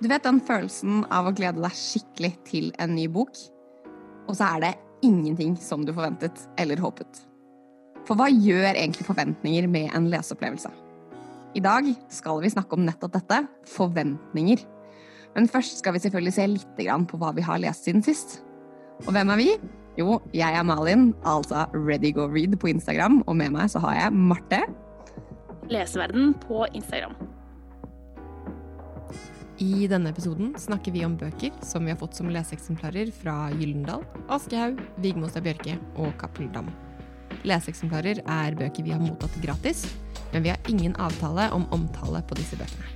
[0.00, 3.36] Du vet den følelsen av å glede deg skikkelig til en ny bok,
[4.24, 4.70] og så er det
[5.04, 7.18] ingenting som du forventet eller håpet.
[8.08, 10.70] For hva gjør egentlig forventninger med en leseopplevelse?
[11.52, 14.62] I dag skal vi snakke om nettopp dette forventninger.
[15.34, 16.80] Men først skal vi selvfølgelig se litt
[17.10, 18.38] på hva vi har lest siden sist.
[19.04, 19.50] Og hvem er vi?
[19.98, 24.62] Jo, jeg er Malin, altså ReadyGoRead på Instagram, og med meg så har jeg Marte.
[25.68, 27.18] Leseverden på Instagram.
[29.60, 34.06] I denne episoden snakker vi om bøker som vi har fått som leseeksemplarer fra Gyllendal,
[34.32, 36.70] Aschehoug, Vigmostad Bjørke og Kappeldam.
[37.44, 39.82] Leseeksemplarer er bøker vi har mottatt gratis,
[40.32, 42.88] men vi har ingen avtale om omtale på disse bøkene.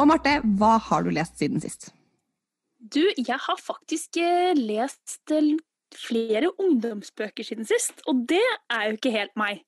[0.00, 1.90] Og Marte, hva har du lest siden sist?
[2.80, 5.52] Du, jeg har faktisk eh, lest eh,
[6.00, 8.40] flere ungdomsbøker siden sist, og det
[8.72, 9.60] er jo ikke helt meg.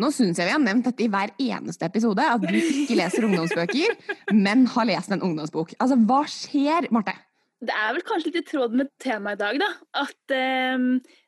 [0.00, 3.26] Nå syns jeg vi har nevnt dette i hver eneste episode, at du ikke leser
[3.26, 3.96] ungdomsbøker,
[4.32, 5.74] men har lest en ungdomsbok.
[5.78, 7.16] Altså, hva skjer, Marte?
[7.60, 9.68] Det er vel kanskje litt i tråd med temaet i dag, da.
[10.00, 10.34] At
[10.80, 10.86] um,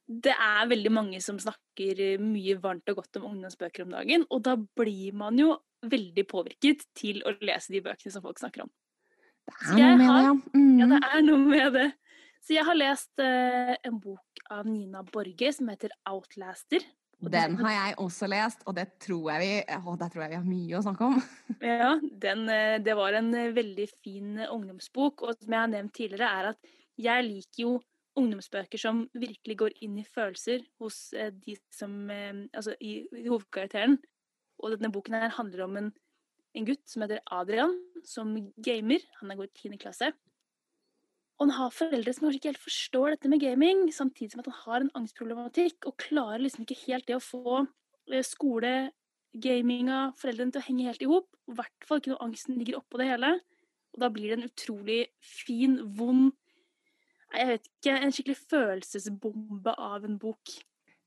[0.08, 4.24] det er veldig mange som snakker mye varmt og godt om ungdomsbøker om dagen.
[4.32, 5.58] Og da blir man jo
[5.92, 8.72] veldig påvirket til å lese de bøkene som folk snakker om.
[9.74, 10.34] Det er noe med har, det, ja.
[10.56, 10.78] Mm.
[10.78, 11.88] Ja, det er noe med det.
[12.42, 16.86] Så jeg har lest uh, en bok av Nina Borge som heter 'Outlaster'.
[17.30, 20.38] Den har jeg også lest, og det tror jeg vi, å, der tror jeg vi
[20.40, 21.22] har mye å snakke om.
[21.62, 25.22] Ja, den, eh, det var en eh, veldig fin eh, ungdomsbok.
[25.22, 27.74] Og som jeg har nevnt tidligere, er at jeg liker jo
[28.18, 33.96] ungdomsbøker som virkelig går inn i følelser hos de som Altså i, i hovedkarakteren.
[34.60, 35.88] Og denne boken her handler om en,
[36.52, 37.72] en gutt som heter Adrian,
[38.04, 39.00] som gamer.
[39.22, 40.10] Han går i tiende klasse.
[41.42, 44.46] Og han har foreldre som kanskje ikke helt forstår dette med gaming, samtidig som at
[44.46, 48.92] han har en angstproblematikk og klarer liksom ikke helt det å få eh, skole,
[49.42, 51.26] gaminga, foreldrene til å henge helt i hop.
[51.50, 53.32] I hvert fall ikke når angsten ligger oppå det hele.
[53.90, 56.30] Og da blir det en utrolig fin, vond
[57.32, 60.54] Jeg vet ikke, en skikkelig følelsesbombe av en bok.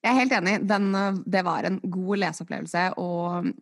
[0.04, 0.58] Jeg er helt enig.
[0.68, 2.90] Den, eh, det var en god leseopplevelse.
[3.00, 3.54] Og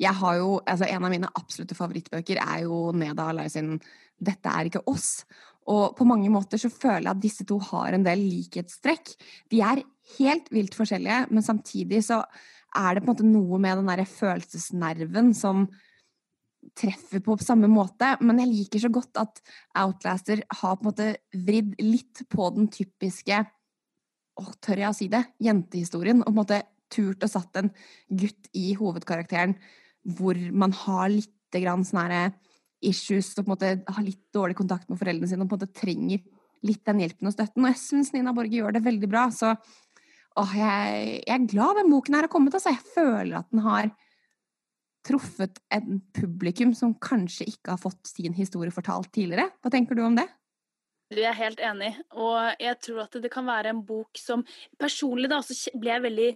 [0.00, 3.76] jeg har jo Altså, en av mine absolutte favorittbøker er jo Neda Alai sin
[4.22, 5.24] 'Dette er ikke oss'.
[5.70, 9.14] Og på mange måter så føler jeg at disse to har en del likhetstrekk.
[9.52, 9.84] De er
[10.18, 12.22] helt vilt forskjellige, men samtidig så
[12.74, 15.66] er det på en måte noe med den derre følelsesnerven som
[16.78, 18.14] treffer på samme måte.
[18.24, 19.42] Men jeg liker så godt at
[19.78, 21.08] Outlaster har på en måte
[21.46, 23.44] vridd litt på den typiske
[24.32, 25.26] Å, tør jeg å si det?
[25.44, 26.22] Jentehistorien.
[26.22, 26.62] Og på en måte
[26.92, 27.68] turt og satt en
[28.08, 29.58] gutt i hovedkarakteren
[30.16, 32.22] hvor man har lite grann sånn herre
[32.82, 35.62] issues og på en måte har litt dårlig kontakt med foreldrene sine og på en
[35.62, 36.22] måte trenger
[36.66, 37.64] litt den hjelpen og støtten.
[37.64, 39.26] Og jeg syns Nina Borge gjør det veldig bra.
[39.34, 42.56] Så åh, jeg, jeg, er glad den boken her har kommet.
[42.58, 42.74] Altså.
[42.74, 43.90] Jeg føler at den har
[45.02, 49.48] truffet en publikum som kanskje ikke har fått sin historie fortalt tidligere.
[49.62, 50.28] Hva tenker du om det?
[51.12, 54.46] Jeg er helt enig, og jeg tror at det kan være en bok som
[54.80, 56.28] Personlig da, så ble jeg veldig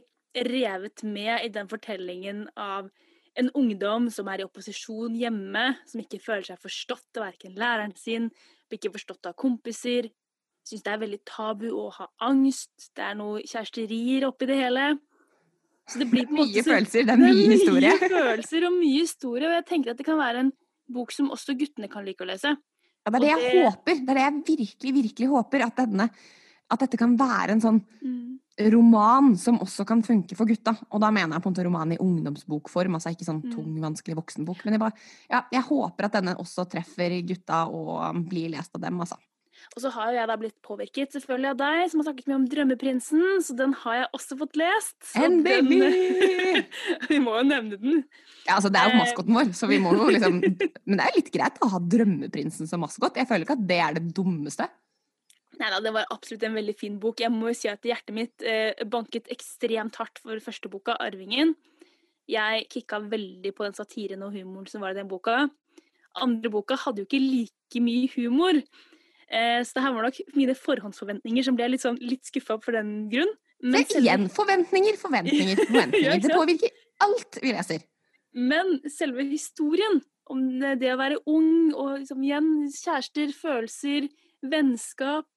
[0.50, 2.90] revet med i den fortellingen av
[3.36, 7.94] en ungdom som er i opposisjon hjemme, som ikke føler seg forstått av verken læreren
[7.98, 8.30] sin,
[8.66, 10.08] blir ikke forstått av kompiser,
[10.66, 14.86] syns det er veldig tabu å ha angst, det er noe kjæresterier oppi det hele.
[15.86, 17.92] Så det blir på en måte Mye følelser, det er mye, mye historie.
[17.92, 20.54] Mye følelser og mye historie, og jeg tenker at det kan være en
[20.96, 22.56] bok som også guttene kan like å lese.
[23.06, 23.62] Ja, det er det jeg det...
[23.68, 24.00] håper.
[24.02, 25.64] Det er det jeg virkelig, virkelig håper.
[25.68, 26.08] At, denne,
[26.72, 30.74] at dette kan være en sånn mm roman som også kan funke for gutta.
[30.90, 33.52] Og da mener jeg på en måte roman i ungdomsbokform, altså ikke sånn mm.
[33.52, 34.64] tung, vanskelig voksenbok.
[34.64, 38.86] Men jeg, bare, ja, jeg håper at denne også treffer gutta og blir lest av
[38.86, 39.20] dem, altså.
[39.74, 42.36] Og så har jo jeg da blitt påvirket selvfølgelig av deg, som har snakket mye
[42.38, 44.96] om Drømmeprinsen, så den har jeg også fått lest.
[45.18, 45.80] En baby!
[47.10, 48.02] vi må jo nevne den.
[48.46, 51.16] Ja, altså Det er jo maskoten vår, så vi må jo liksom Men det er
[51.18, 53.18] litt greit å ha Drømmeprinsen som maskot.
[53.18, 54.68] Jeg føler ikke at det er det dummeste.
[55.56, 57.22] Nei da, det var absolutt en veldig fin bok.
[57.22, 61.54] Jeg må jo si at hjertet mitt eh, banket ekstremt hardt for første boka, 'Arvingen'.
[62.28, 65.46] Jeg kicka veldig på den satiren og humoren som var i den boka.
[66.18, 68.58] Andre boka hadde jo ikke like mye humor.
[69.30, 72.76] Eh, så det her var nok mine forhåndsforventninger som ble litt, sånn, litt skuffa for
[72.76, 73.32] den grunn.
[73.64, 74.04] Men selv...
[74.04, 76.20] igjen forventninger, forventninger, forventninger.
[76.20, 76.76] det påvirker
[77.06, 77.86] alt vi leser.
[78.36, 84.08] Men selve historien om det å være ung og liksom, igjen kjærester, følelser
[84.50, 85.28] vennskap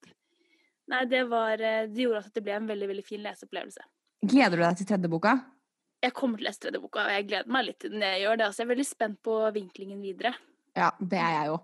[0.90, 3.84] Nei, det, var, eh, det gjorde at det ble en veldig veldig fin leseopplevelse.
[4.26, 5.36] Gleder du deg til tredje boka?
[6.02, 8.24] Jeg kommer til å lese tredje boka, og jeg gleder meg litt til den jeg
[8.24, 8.48] gjør det.
[8.48, 10.34] Altså, jeg er veldig spent på vinklingen videre.
[10.80, 11.60] Ja, det er jeg jo.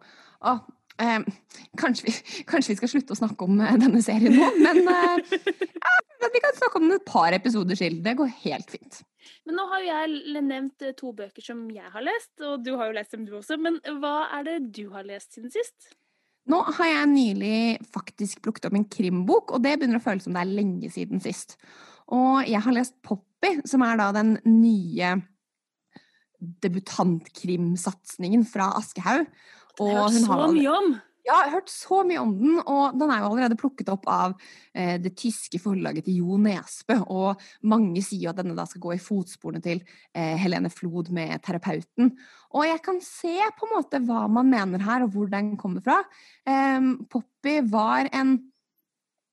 [0.46, 0.54] Å,
[1.02, 1.50] eh,
[1.82, 2.14] kanskje, vi,
[2.52, 5.36] kanskje, vi, skal slutte å snakke om eh, denne serien nå, men eh,
[5.82, 8.00] ja, vi kan snakke om den et par episoder til.
[8.06, 9.02] Det går helt fint.
[9.46, 12.76] Men nå har jo jeg nevnt eh, to bøker som jeg har lest, og du
[12.78, 13.58] har jo lest dem du også.
[13.62, 15.96] Men hva er det du har lest siden sist?
[16.52, 17.60] Nå har jeg nylig
[17.94, 21.24] faktisk plukket opp en krimbok, og det begynner å føles som det er lenge siden
[21.24, 21.58] sist.
[22.14, 25.16] Og jeg har lest Poppy, som er da den nye
[26.62, 29.26] debutantkrimsatsingen fra Aschehoug.
[29.82, 30.96] har jeg har hørt så mye om!
[31.26, 34.04] Ja, jeg har hørt så mye om den, og den er jo allerede plukket opp
[34.12, 34.36] av
[34.78, 37.00] eh, det tyske forlaget til Jo Nesbø.
[37.10, 39.82] Og mange sier jo at denne da skal gå i fotsporene til
[40.14, 42.14] eh, Helene Flod med terapeuten.
[42.54, 45.82] Og jeg kan se på en måte hva man mener her, og hvor den kommer
[45.86, 45.98] fra.
[46.46, 48.38] Eh, Poppy var en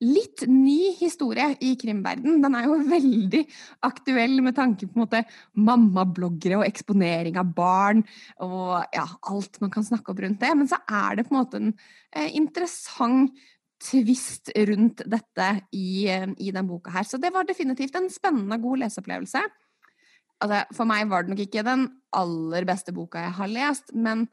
[0.02, 2.40] litt ny historie i krimverden.
[2.42, 3.42] Den er jo veldig
[3.86, 5.06] aktuell med tanke på
[5.54, 8.02] mammabloggere og eksponering av barn
[8.42, 10.52] og ja, alt man kan snakke opp rundt det.
[10.58, 11.72] Men så er det på en måte en
[12.16, 13.34] eh, interessant
[13.82, 17.06] tvist rundt dette i, eh, i den boka her.
[17.06, 19.42] Så det var definitivt en spennende, god leseopplevelse.
[20.42, 21.86] Altså, for meg var det nok ikke den
[22.18, 24.26] aller beste boka jeg har lest, men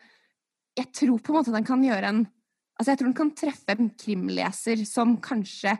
[0.77, 2.27] jeg tror på en måte den kan gjøre en
[2.79, 5.75] Altså, jeg tror den kan treffe en krimleser som kanskje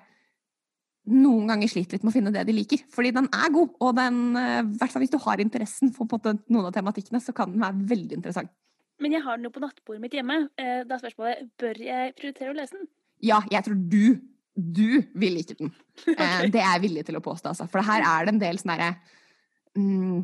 [1.09, 2.81] noen ganger sliter litt med å finne det de liker.
[2.93, 6.05] Fordi den er god, og den, eh, i hvert fall hvis du har interessen for
[6.05, 8.51] noen av tematikkene, så kan den være veldig interessant.
[8.99, 10.49] Men jeg har den jo på nattbordet mitt hjemme.
[10.59, 12.89] Eh, da er spørsmålet bør jeg prioritere å lese den?
[13.23, 14.19] Ja, jeg tror du
[14.59, 15.71] du vil like den.
[16.09, 16.15] Okay.
[16.15, 17.65] Eh, det er jeg villig til å påstå, altså.
[17.69, 18.93] For her er det en del sånn herre
[19.75, 20.21] mm,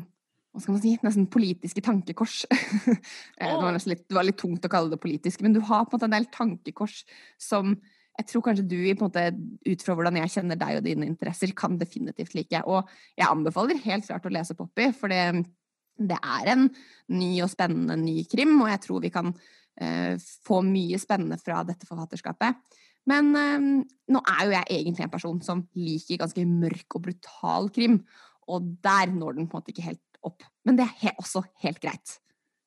[0.56, 2.38] hva skal man si, nesten politiske tankekors.
[2.48, 5.92] det, var litt, det, var litt, tungt å kalle det politisk, men du har på
[5.92, 7.02] en måte en del tankekors
[7.40, 7.74] som
[8.16, 9.26] jeg tror kanskje du, måte,
[9.68, 12.62] ut fra hvordan jeg kjenner deg og dine interesser, kan definitivt like.
[12.64, 15.44] Og jeg anbefaler helt klart å lese Poppy, for det,
[16.00, 16.64] det er en
[17.12, 20.16] ny og spennende ny krim, og jeg tror vi kan eh,
[20.48, 22.56] få mye spennende fra dette forfatterskapet.
[23.12, 27.68] Men eh, nå er jo jeg egentlig en person som liker ganske mørk og brutal
[27.76, 28.00] krim,
[28.46, 30.46] og der når den på en måte ikke helt opp.
[30.66, 32.18] Men det er he også helt greit.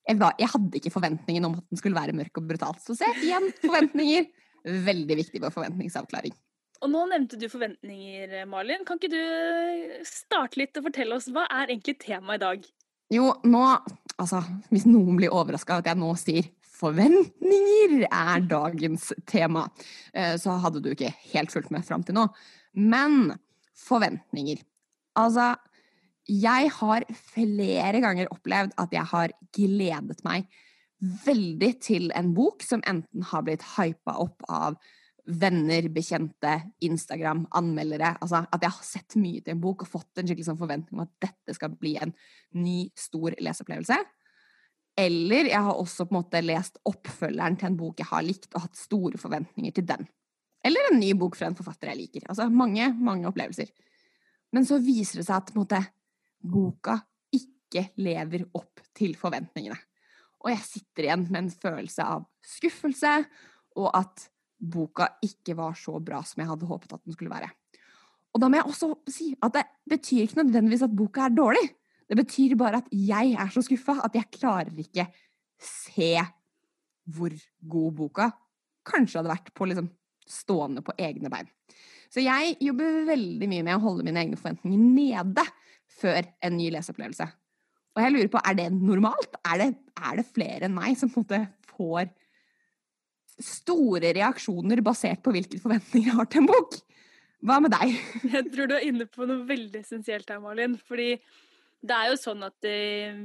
[0.09, 2.77] Jeg, var, jeg, hadde ikke forventningen om at den skulle være mørk og brutal.
[2.81, 4.29] Så se, igjen, forventninger.
[4.89, 6.33] Veldig viktig med forventningsavklaring.
[6.79, 8.85] Og nå nevnte du forventninger, Malin.
[8.88, 12.69] Kan ikke du starte litt og fortelle oss hva er egentlig temaet i dag?
[13.13, 13.63] Jo, nå
[14.19, 19.61] Altså, hvis noen blir overraska at jeg nå sier forventninger er dagens tema,
[20.11, 22.25] eh, så hadde du ikke helt fulgt med fram til nå.
[22.75, 23.38] Men
[23.79, 24.59] forventninger.
[25.19, 25.53] Altså,
[26.29, 30.49] jeg har flere ganger opplevd at jeg har gledet meg
[30.99, 34.77] veldig til en bok som enten har blitt hypa opp av
[35.29, 36.55] venner, bekjente,
[36.85, 38.15] Instagram, anmeldere.
[38.21, 40.97] Altså at jeg har sett mye til en bok og fått en skikkelig sånn forventning
[40.97, 42.13] om at dette skal bli en
[42.57, 43.99] ny, stor leseopplevelse.
[44.99, 48.49] Eller jeg har også på en måte lest oppfølgeren til en bok jeg har likt,
[48.55, 50.09] og hatt store forventninger til den.
[50.65, 52.25] Eller en ny bok fra en forfatter jeg liker.
[52.27, 53.69] Altså mange, mange opplevelser.
[54.55, 55.83] Men så viser det seg at på en måte,
[56.39, 56.97] boka
[57.36, 59.77] ikke lever opp til forventningene.
[60.39, 63.13] Og jeg sitter igjen med en følelse av skuffelse,
[63.80, 67.51] og at boka ikke var så bra som jeg hadde håpet at den skulle være.
[68.36, 71.65] Og da må jeg også si at det betyr ikke nødvendigvis at boka er dårlig.
[72.09, 75.07] Det betyr bare at jeg er så skuffa at jeg klarer ikke
[75.62, 76.15] se
[77.09, 77.33] hvor
[77.69, 78.30] god boka
[78.89, 79.89] kanskje hadde vært på liksom
[80.30, 81.50] stående på egne bein.
[82.09, 85.45] Så jeg jobber veldig mye med å holde mine egne forventninger nede
[85.99, 87.27] før en ny leseopplevelse.
[87.95, 89.37] Og jeg lurer på, er det normalt?
[89.43, 91.41] Er det, er det flere enn meg som på en måte
[91.75, 92.11] får
[93.39, 96.79] store reaksjoner basert på hvilke forventninger jeg har til en bok?
[97.39, 97.95] Hva med deg?
[98.35, 100.73] Jeg tror du er inne på noe veldig essensielt her, Malin.
[100.75, 101.13] Fordi
[101.79, 103.21] det er jo sånn at uh,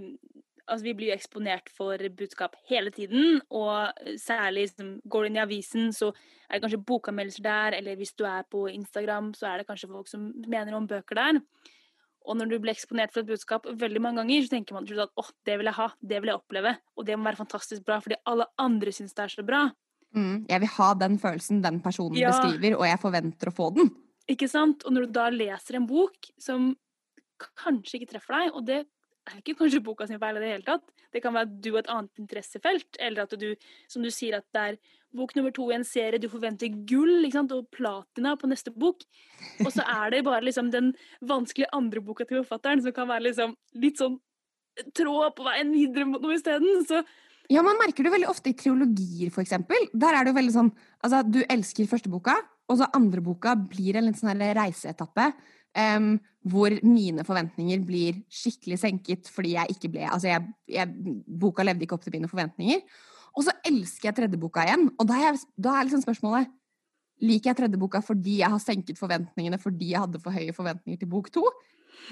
[0.68, 3.40] altså vi blir eksponert for budskap hele tiden.
[3.50, 3.90] Og
[4.22, 6.12] særlig liksom, går du inn i avisen, så
[6.46, 7.78] er det kanskje bokanmeldelser der.
[7.80, 11.18] Eller hvis du er på Instagram, så er det kanskje folk som mener om bøker
[11.18, 11.42] der.
[12.24, 15.12] Og når du blir eksponert for et budskap veldig mange ganger, så tenker man at
[15.20, 16.76] åh, det vil jeg ha, det vil jeg oppleve.
[16.96, 19.66] Og det må være fantastisk bra, fordi alle andre syns det er så bra.
[20.14, 22.30] Mm, jeg vil ha den følelsen den personen ja.
[22.32, 23.92] beskriver, og jeg forventer å få den.
[24.30, 24.86] Ikke sant?
[24.86, 26.70] Og når du da leser en bok som
[27.60, 28.80] kanskje ikke treffer deg, og det
[29.24, 30.84] er ikke kanskje boka sin feil i det hele tatt.
[31.14, 33.48] Det kan være at du har et annet interessefelt, eller at du,
[33.90, 34.78] som du sier, at det er
[35.14, 39.04] bok nummer to i en serie, du forventer gull og platina på neste bok.
[39.64, 43.28] Og så er det bare liksom den vanskelige andre boka til forfatteren som kan være
[43.30, 44.18] liksom litt sånn
[44.94, 46.82] tråd på veien videre mot noe isteden.
[46.88, 47.04] Så
[47.52, 49.88] ja, man merker det veldig ofte i triologier, for eksempel.
[49.92, 52.38] Der er det jo veldig sånn Altså, du elsker første boka,
[52.72, 55.26] og så andre boka blir en litt sånn reiseetappe
[55.74, 61.64] Um, hvor mine forventninger blir skikkelig senket fordi jeg ikke ble Altså, jeg, jeg, boka
[61.64, 62.84] levde ikke opp til mine forventninger.
[63.34, 64.86] Og så elsker jeg tredje boka igjen.
[65.00, 66.52] Og da er, da er liksom spørsmålet
[67.24, 70.98] Liker jeg tredje boka fordi jeg har senket forventningene fordi jeg hadde for høye forventninger
[71.00, 71.44] til bok to?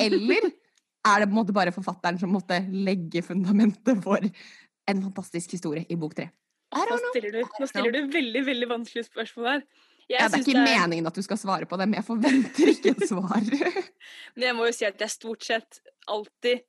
[0.01, 5.57] Eller er det på en måte bare forfatteren som måtte legge fundamentet for en fantastisk
[5.59, 6.29] historie i bok tre.
[6.73, 9.65] Nå stiller, du, nå stiller du veldig veldig vanskelige spørsmål her.
[10.13, 13.07] Ja, det er ikke meningen at du skal svare på dem, jeg forventer ikke et
[13.09, 13.41] svar.
[14.37, 16.67] Men jeg må jo si at jeg stort sett alltid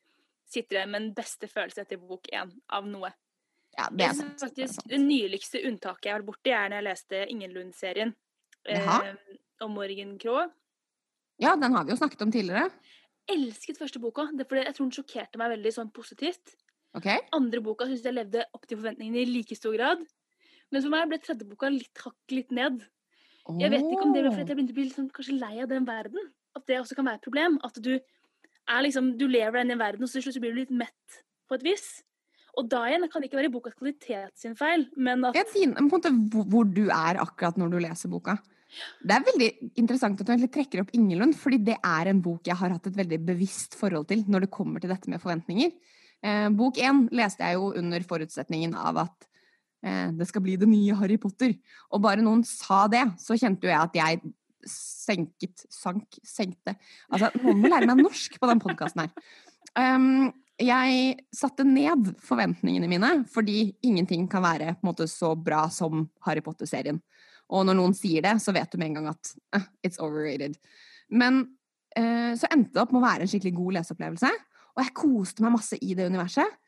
[0.54, 3.12] sitter igjen med den beste følelse etter bok én av noe.
[3.74, 4.36] Ja, det er sant.
[4.38, 4.90] Det er faktisk.
[4.90, 8.14] Det nyligste unntaket jeg har vært borti, er når jeg leste Ingenlund-serien.
[8.70, 8.90] Eh,
[9.66, 10.44] om Morgan Krå.
[11.42, 12.70] Ja, den har vi jo snakket om tidligere.
[13.34, 16.56] Elsket første boka, det er fordi jeg tror den sjokkerte meg veldig sånn positivt.
[16.94, 17.24] Okay.
[17.34, 20.04] Andre boka syns jeg levde opp til forventningene i like stor grad.
[20.72, 22.84] Men for meg ble tredje boka litt hakk litt ned.
[23.60, 25.70] Jeg vet ikke om det var fordi jeg begynte å bli sånn, kanskje lei av
[25.72, 26.32] den verden.
[26.56, 27.58] At det også kan være et problem.
[27.66, 30.56] At du er liksom, du lever deg inn i verden, og så til slutt blir
[30.56, 31.20] du litt mett
[31.50, 31.88] på et vis.
[32.60, 35.82] Og da igjen det kan ikke være bokas kvalitet sin feil, men at din, på
[35.82, 36.12] en måte
[36.54, 38.38] hvor, du er akkurat når du leser boka.
[39.02, 39.50] Det er veldig
[39.82, 42.90] interessant at du egentlig trekker opp Ingelund, fordi det er en bok jeg har hatt
[42.90, 45.74] et veldig bevisst forhold til når det kommer til dette med forventninger.
[46.24, 49.28] Eh, bok én leste jeg jo under forutsetningen av at
[49.84, 51.58] det skal bli det nye Harry Potter.
[51.92, 54.22] Og bare noen sa det, så kjente jo jeg at jeg
[54.70, 56.76] senket, sank, senkte
[57.12, 59.12] Altså, noen må lære meg norsk på den podkasten her.
[59.76, 66.44] Um, jeg satte ned forventningene mine, fordi ingenting kan være måte, så bra som Harry
[66.46, 67.02] Potter-serien.
[67.54, 70.56] Og når noen sier det, så vet du med en gang at eh, it's overrated.
[71.12, 71.44] Men
[71.98, 74.34] uh, så endte det opp med å være en skikkelig god leseopplevelse,
[74.74, 76.60] og jeg koste meg masse i det universet.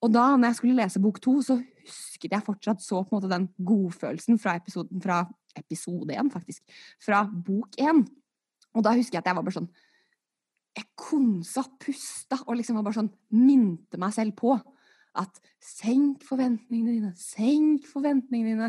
[0.00, 3.18] Og da når jeg skulle lese bok to, så husket jeg fortsatt så på en
[3.18, 5.22] måte den godfølelsen fra episoden fra
[5.58, 6.62] episode én, faktisk.
[7.02, 8.04] Fra bok én.
[8.74, 9.70] Og da husker jeg at jeg var bare sånn
[10.78, 14.54] Jeg konsa, pusta og liksom var bare sånn Minte meg selv på
[15.18, 18.68] at senk forventningene dine, senk forventningene dine.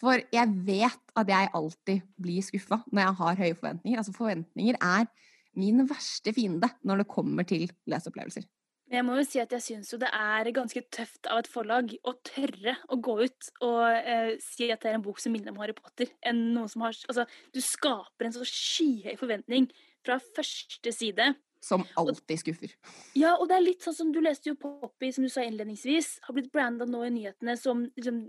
[0.00, 4.00] For jeg vet at jeg alltid blir skuffa når jeg har høye forventninger.
[4.00, 5.08] Altså forventninger er
[5.56, 8.44] min verste fiende når det kommer til leseopplevelser.
[8.90, 11.48] Men jeg må jo si at jeg syns jo det er ganske tøft av et
[11.50, 15.30] forlag å tørre å gå ut og eh, si at det er en bok som
[15.30, 17.22] minner om Harry Potter, enn noen som har Altså,
[17.54, 19.68] du skaper en så skyhøy forventning
[20.02, 21.28] fra første side.
[21.62, 22.74] Som alltid skuffer.
[23.14, 26.16] Ja, og det er litt sånn som du leste jo Poppy, som du sa innledningsvis,
[26.26, 28.24] har blitt branda nå i nyhetene som liksom,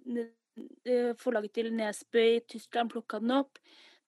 [1.22, 3.58] forlaget til Nesbø i Tyskland plukka den opp.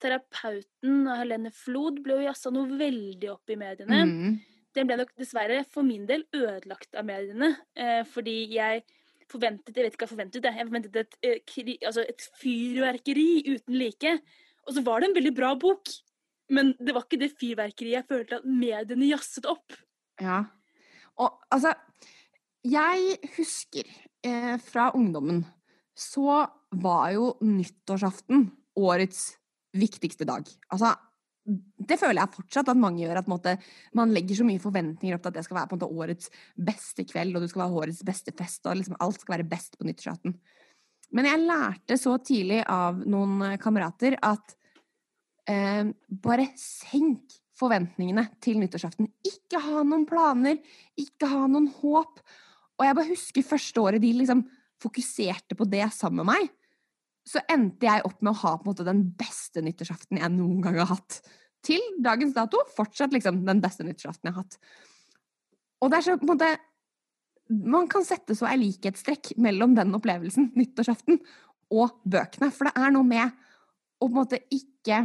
[0.04, 4.04] Terapeuten av Helene Flod ble jo jazza noe veldig opp i mediene.
[4.06, 4.34] Mm.
[4.74, 8.84] Den ble nok dessverre for min del ødelagt av mediene, eh, fordi jeg
[9.32, 10.58] forventet Jeg vet ikke hva jeg forventet, jeg.
[10.58, 14.12] Jeg forventet et, eh, kri, altså et fyrverkeri uten like.
[14.68, 15.90] Og så var det en veldig bra bok,
[16.50, 19.74] men det var ikke det fyrverkeriet jeg følte at mediene jazzet opp.
[20.22, 20.44] Ja.
[21.18, 21.74] Og altså
[22.64, 23.84] Jeg husker
[24.24, 25.44] eh, fra ungdommen
[25.96, 29.36] så var jo nyttårsaften årets
[29.76, 30.48] viktigste dag.
[30.72, 30.94] Altså
[31.44, 33.20] det føler jeg fortsatt at mange gjør.
[33.20, 33.58] At måte,
[33.98, 37.36] man legger så mye forventninger opp til at det skal være måte årets beste kveld,
[37.36, 40.38] og du skal være årets beste fest, og liksom alt skal være best på nyttårsaften.
[41.14, 44.56] Men jeg lærte så tidlig av noen eh, kamerater at
[45.52, 49.12] eh, bare senk forventningene til nyttårsaften.
[49.28, 50.58] Ikke ha noen planer,
[51.00, 52.24] ikke ha noen håp.
[52.80, 54.42] Og jeg bare husker første året de liksom
[54.82, 56.50] fokuserte på det sammen med meg,
[57.28, 60.92] så endte jeg opp med å ha måte den beste nyttårsaften jeg noen gang har
[60.92, 61.22] hatt.
[61.64, 64.58] Til dagens dato fortsatt liksom den beste nyttårsaften jeg har hatt.
[65.84, 66.54] Og det er så på en måte
[67.54, 71.18] Man kan sette så ei likhetstrekk mellom den opplevelsen, nyttårsaften,
[71.76, 72.48] og bøkene.
[72.56, 73.28] For det er noe med
[74.00, 75.04] å på en måte ikke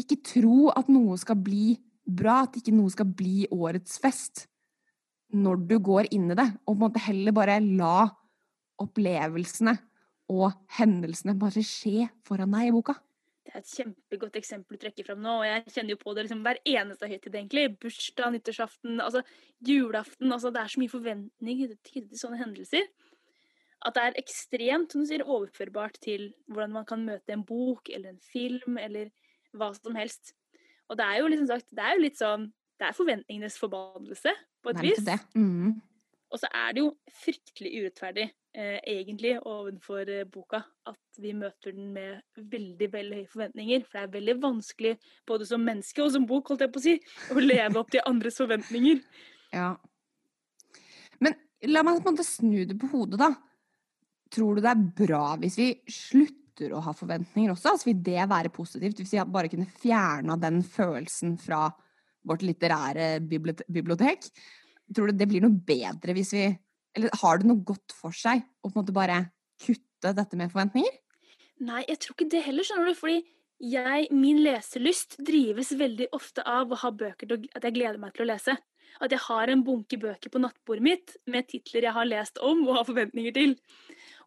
[0.00, 4.46] Ikke tro at noe skal bli bra, at ikke noe skal bli årets fest
[5.32, 8.04] når du går inn i det, og på en måte heller bare la
[8.82, 9.72] opplevelsene
[10.30, 12.94] og hendelsene bare skje foran deg i boka.
[13.42, 16.24] Det er et kjempegodt eksempel du trekker fram nå, og jeg kjenner jo på det
[16.24, 17.64] liksom hver eneste høytid, egentlig.
[17.82, 19.24] Bursdag, nyttårsaften, altså
[19.66, 20.30] julaften.
[20.32, 22.86] altså Det er så mye forventning knyttet til sånne hendelser.
[23.82, 27.90] At det er ekstremt som du sier, overførbart til hvordan man kan møte en bok
[27.90, 29.10] eller en film eller
[29.58, 30.36] hva som helst.
[30.88, 32.50] Og det er jo liksom sagt, det er jo litt sånn
[32.80, 34.30] Det er forventningenes forbannelse,
[34.62, 35.02] på et vis.
[35.06, 35.18] det.
[35.38, 35.76] Mm.
[36.32, 38.24] Og så er det jo fryktelig urettferdig,
[38.56, 43.84] eh, egentlig, overfor eh, boka, at vi møter den med veldig veldig høye forventninger.
[43.84, 44.92] For det er veldig vanskelig,
[45.28, 46.94] både som menneske og som bok, holdt jeg på å si,
[47.36, 49.02] å leve opp til andres forventninger.
[49.52, 49.74] Ja.
[51.20, 51.34] Men
[51.68, 53.34] la meg på en måte snu det på hodet, da.
[54.32, 57.74] Tror du det er bra hvis vi slutter å ha forventninger også?
[57.74, 59.02] Altså Vil det være positivt?
[59.02, 61.66] Hvis vi bare kunne fjerna den følelsen fra
[62.24, 64.30] vårt litterære bibliotek?
[64.92, 66.48] Tror du det blir noe bedre hvis vi
[66.96, 69.22] Eller har det noe godt for seg å på en måte bare
[69.62, 70.92] kutte dette med forventninger?
[71.64, 72.98] Nei, jeg tror ikke det heller, skjønner du.
[72.98, 73.22] Fordi
[73.62, 78.12] jeg, min leselyst drives veldig ofte av å ha bøker til at jeg gleder meg
[78.16, 78.58] til å lese.
[79.00, 82.60] at jeg har en bunke bøker på nattbordet mitt med titler jeg har lest om
[82.66, 83.54] og har forventninger til.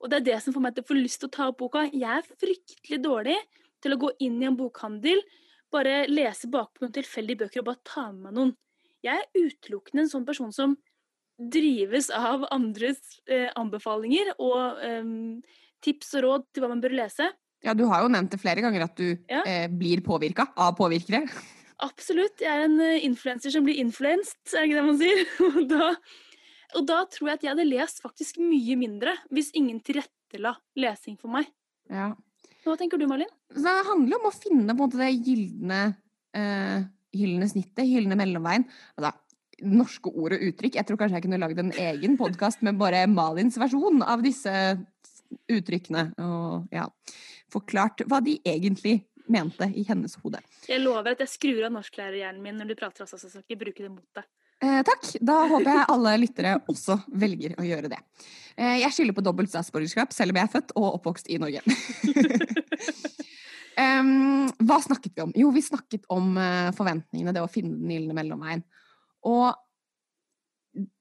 [0.01, 1.59] Og det er det som får meg til å få lyst til å ta opp
[1.59, 1.83] boka.
[1.93, 3.37] Jeg er fryktelig dårlig
[3.83, 5.21] til å gå inn i en bokhandel,
[5.69, 8.55] bare lese bakpå noen tilfeldige bøker og bare ta med meg noen.
[9.05, 10.75] Jeg er utelukkende en sånn person som
[11.37, 15.09] drives av andres eh, anbefalinger og eh,
[15.85, 17.27] tips og råd til hva man bør lese.
[17.65, 19.41] Ja, du har jo nevnt det flere ganger at du Ja.
[19.45, 21.23] eh, blir påvirka av påvirkere.
[21.83, 22.39] Absolutt.
[22.39, 25.25] Jeg er en eh, influenser som blir influenced, er det ikke det man sier?
[25.59, 25.89] Og da,
[26.75, 31.17] og da tror jeg at jeg hadde lest faktisk mye mindre hvis ingen tilrettela lesing
[31.19, 31.51] for meg.
[31.91, 32.13] Ja.
[32.65, 33.29] Hva tenker du, Malin?
[33.53, 35.81] Det handler om å finne på en måte det gylne,
[36.33, 38.67] eh, gylne snittet, hyllende mellomveien.
[38.99, 39.13] Altså,
[39.63, 40.77] norske ord og uttrykk.
[40.79, 44.51] Jeg tror kanskje jeg kunne lagd en egen podkast med bare Malins versjon av disse
[45.51, 46.09] uttrykkene.
[46.21, 46.87] Og ja,
[47.53, 48.99] forklart hva de egentlig
[49.31, 50.41] mente i hennes hode.
[50.69, 53.45] Jeg lover at jeg skrur av norsklærerhjernen min når du prater også, så jeg skal
[53.47, 54.27] ikke bruke det mot deg.
[54.63, 55.07] Eh, takk.
[55.25, 57.99] Da håper jeg alle lyttere også velger å gjøre det.
[58.55, 61.63] Eh, jeg skylder på dobbelt statsborgerskap, selv om jeg er født og oppvokst i Norge.
[63.75, 65.33] Em, hva snakket vi om?
[65.35, 68.63] Jo, vi snakket om uh, forventningene, det å finne den gylne mellomveien.
[69.27, 69.51] Og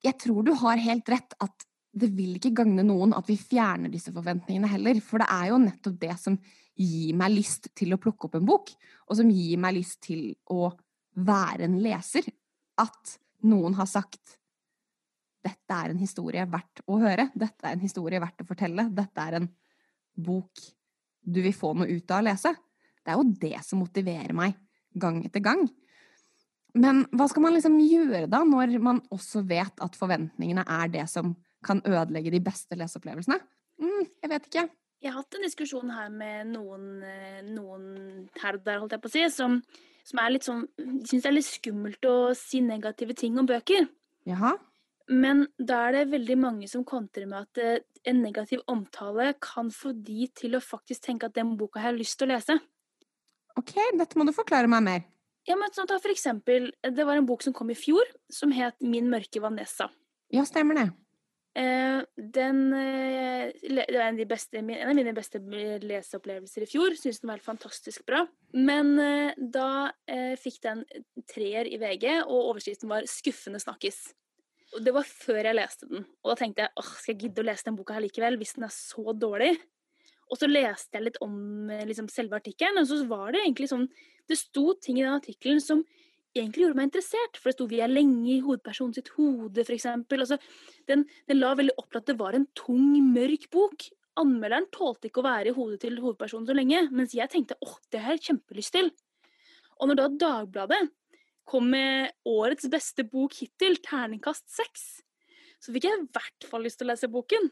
[0.04, 3.92] jeg tror du har helt rett at det vil ikke gagne noen at vi fjerner
[3.92, 4.98] disse forventningene heller.
[5.04, 6.38] For det er jo nettopp det som
[6.74, 8.72] gir meg lyst til å plukke opp en bok,
[9.06, 10.72] og som gir meg lyst til å
[11.14, 12.26] være en leser.
[12.82, 14.40] At noen har sagt
[15.44, 19.26] dette er en historie verdt å høre, dette er en historie verdt å fortelle, dette
[19.28, 19.48] er en
[20.16, 20.62] bok
[21.24, 22.52] du vil få noe ut av å lese.
[23.04, 24.56] Det er jo det som motiverer meg
[25.00, 25.66] gang etter gang.
[26.74, 31.04] Men hva skal man liksom gjøre da, når man også vet at forventningene er det
[31.10, 33.38] som kan ødelegge de beste leseopplevelsene?
[33.82, 34.64] Mm, jeg vet ikke.
[35.04, 37.84] Jeg har hatt en diskusjon her med noen, eh, noen
[38.40, 39.58] her og der, holdt jeg på å si, som,
[40.08, 43.86] som er litt sånn Syns det er litt skummelt å si negative ting om bøker.
[44.28, 44.54] Jaha.
[45.12, 49.68] Men da er det veldig mange som kontrer med at eh, en negativ omtale kan
[49.72, 52.56] få de til å faktisk tenke at den boka har lyst til å lese.
[53.60, 55.04] Ok, dette må du forklare meg mer.
[55.44, 58.52] Ja, men sånn, ta for eksempel, Det var en bok som kom i fjor, som
[58.56, 59.90] het Min mørke Vanessa.
[60.32, 60.86] Ja, stemmer det.
[61.54, 66.66] Eh, den, eh, det var en av, de beste, en av mine beste leseopplevelser i
[66.66, 66.96] fjor.
[66.98, 68.24] Syns den var helt fantastisk bra.
[68.52, 69.92] Men eh, da
[70.40, 70.82] fikk den
[71.30, 74.14] treer i VG, og overskriften var 'Skuffende snakkes'.
[74.82, 76.06] Det var før jeg leste den.
[76.24, 78.56] Og da tenkte jeg åh, skal jeg gidde å lese den boka her likevel, hvis
[78.56, 79.52] den er så dårlig?
[80.32, 83.70] Og så leste jeg litt om eh, liksom, selve artikkelen, og så var det egentlig
[83.70, 83.86] sånn
[84.24, 85.82] Det sto ting i den artikkelen som
[86.34, 87.36] egentlig gjorde meg interessert.
[87.38, 89.86] For det sto 'vi er lenge i hovedpersonen sitt hode', f.eks.
[89.86, 90.38] Altså,
[90.88, 93.86] den, den la veldig opp til at det var en tung, mørk bok.
[94.18, 97.76] Anmelderen tålte ikke å være i hodet til hovedpersonen så lenge, mens jeg tenkte åh,
[97.92, 98.90] det har jeg kjempelyst til.
[99.78, 100.82] Og når da Dagbladet
[101.48, 104.86] kom med årets beste bok hittil, terningkast seks,
[105.60, 107.50] så fikk jeg i hvert fall lyst til å lese boken.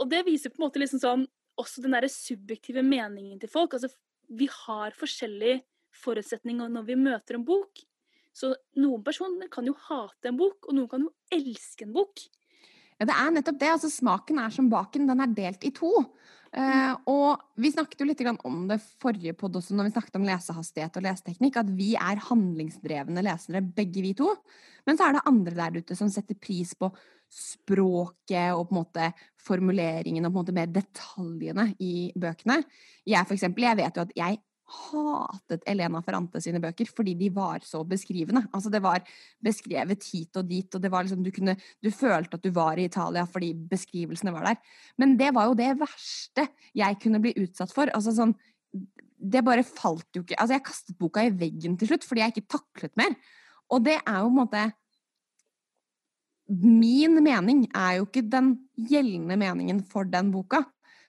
[0.00, 1.26] Og det viser på en måte liksom sånn
[1.60, 3.74] også den derre subjektive meningen til folk.
[3.76, 3.90] Altså,
[4.30, 5.60] vi har forskjellige
[6.00, 7.82] forutsetninger når vi møter en bok.
[8.32, 12.22] Så noen personer kan jo hate en bok, og noen kan jo elske en bok.
[13.00, 13.72] Ja, det er nettopp det.
[13.72, 15.08] Altså, smaken er som baken.
[15.08, 15.92] Den er delt i to.
[16.50, 20.24] Uh, og vi snakket jo litt om det forrige podd også, når vi snakket om
[20.26, 24.32] lesehastighet og leseteknikk, at vi er handlingsdrevne lesere, begge vi to.
[24.88, 26.90] Men så er det andre der ute som setter pris på
[27.30, 32.58] språket og på en måte formuleringen og på en måte mer detaljene i bøkene.
[33.06, 37.30] Jeg for eksempel, jeg vet jo at jeg hatet Elena Ferrante sine bøker fordi de
[37.34, 38.44] var så beskrivende.
[38.54, 39.02] Altså det var
[39.42, 42.78] beskrevet hit og dit, og det var liksom du kunne Du følte at du var
[42.78, 44.56] i Italia fordi beskrivelsene var der.
[44.98, 47.90] Men det var jo det verste jeg kunne bli utsatt for.
[47.94, 48.34] Altså sånn
[49.20, 52.36] Det bare falt jo ikke Altså jeg kastet boka i veggen til slutt fordi jeg
[52.36, 53.16] ikke taklet mer.
[53.70, 54.66] Og det er jo på en måte
[56.50, 60.64] Min mening er jo ikke den gjeldende meningen for den boka.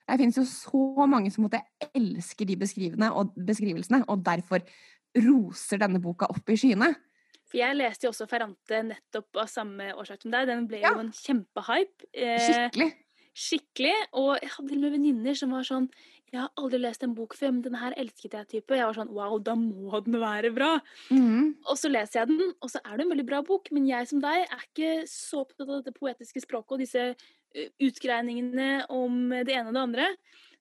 [0.08, 1.62] Det finnes jo så mange som måtte
[1.94, 2.56] elsker de
[3.12, 4.60] og beskrivelsene, og derfor
[5.16, 6.94] roser denne boka opp i skyene.
[7.50, 10.46] For jeg leste jo også Ferrante nettopp av samme årsak som deg.
[10.48, 10.94] Den ble Ja.
[10.94, 12.06] jo en kjempehype.
[12.14, 12.94] Eh, Skikkelig.
[13.34, 13.94] skikkelig.
[14.14, 15.90] Og jeg hadde noen venninner som var sånn
[16.32, 18.48] Jeg har aldri lest en bok før, men denne her elsket jeg.
[18.48, 18.70] type.
[18.74, 20.80] Jeg var sånn Wow, da må den være bra.
[21.10, 21.56] Mhm.
[21.68, 23.68] Og så leser jeg den, og så er det en veldig bra bok.
[23.70, 27.14] Men jeg som deg er ikke så opptatt av dette poetiske språket og disse
[27.82, 30.06] utgreiningene om det ene og det andre.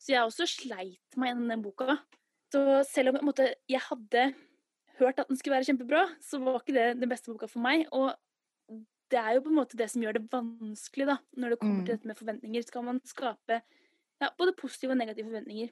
[0.01, 1.99] Så jeg også sleit meg gjennom den boka.
[2.51, 4.33] Så selv om måte, jeg hadde
[4.99, 7.85] hørt at den skulle være kjempebra, så var ikke det den beste boka for meg.
[7.95, 8.11] Og
[9.11, 11.79] det er jo på en måte det som gjør det vanskelig, da, når det kommer
[11.81, 11.85] Mm.
[11.85, 12.63] til dette med forventninger.
[12.67, 13.61] Skal man skape
[14.21, 15.69] ja, både positive og negative forventninger?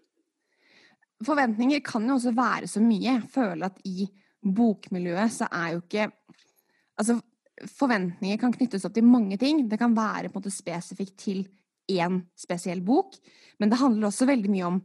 [1.25, 3.03] Forventninger kan jo også være så mye.
[3.19, 4.07] Jeg føler at i
[4.43, 6.11] bokmiljøet så er jo ikke
[6.99, 7.21] Altså,
[7.67, 9.65] forventninger kan knyttes opp til mange ting.
[9.69, 11.43] Det kan være på en måte spesifikt til
[11.89, 13.15] én spesiell bok,
[13.59, 14.79] men det handler også veldig mye om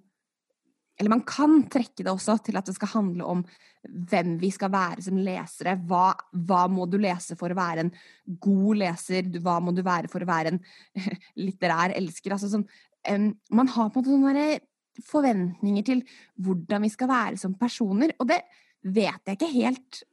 [0.95, 3.41] eller man kan trekke det også til at det skal handle om
[3.83, 5.75] hvem vi skal være som lesere.
[5.89, 6.13] Hva,
[6.47, 7.91] hva, må du lese for å være en
[8.39, 9.27] god leser?
[9.43, 10.61] Hva må du være for å være en
[11.43, 12.37] litterær elsker?
[12.37, 12.67] Altså sånn,
[13.11, 16.05] um, man har på en måte sånne forventninger til
[16.47, 18.39] hvordan vi skal være som personer, og det
[18.87, 20.05] vet jeg ikke helt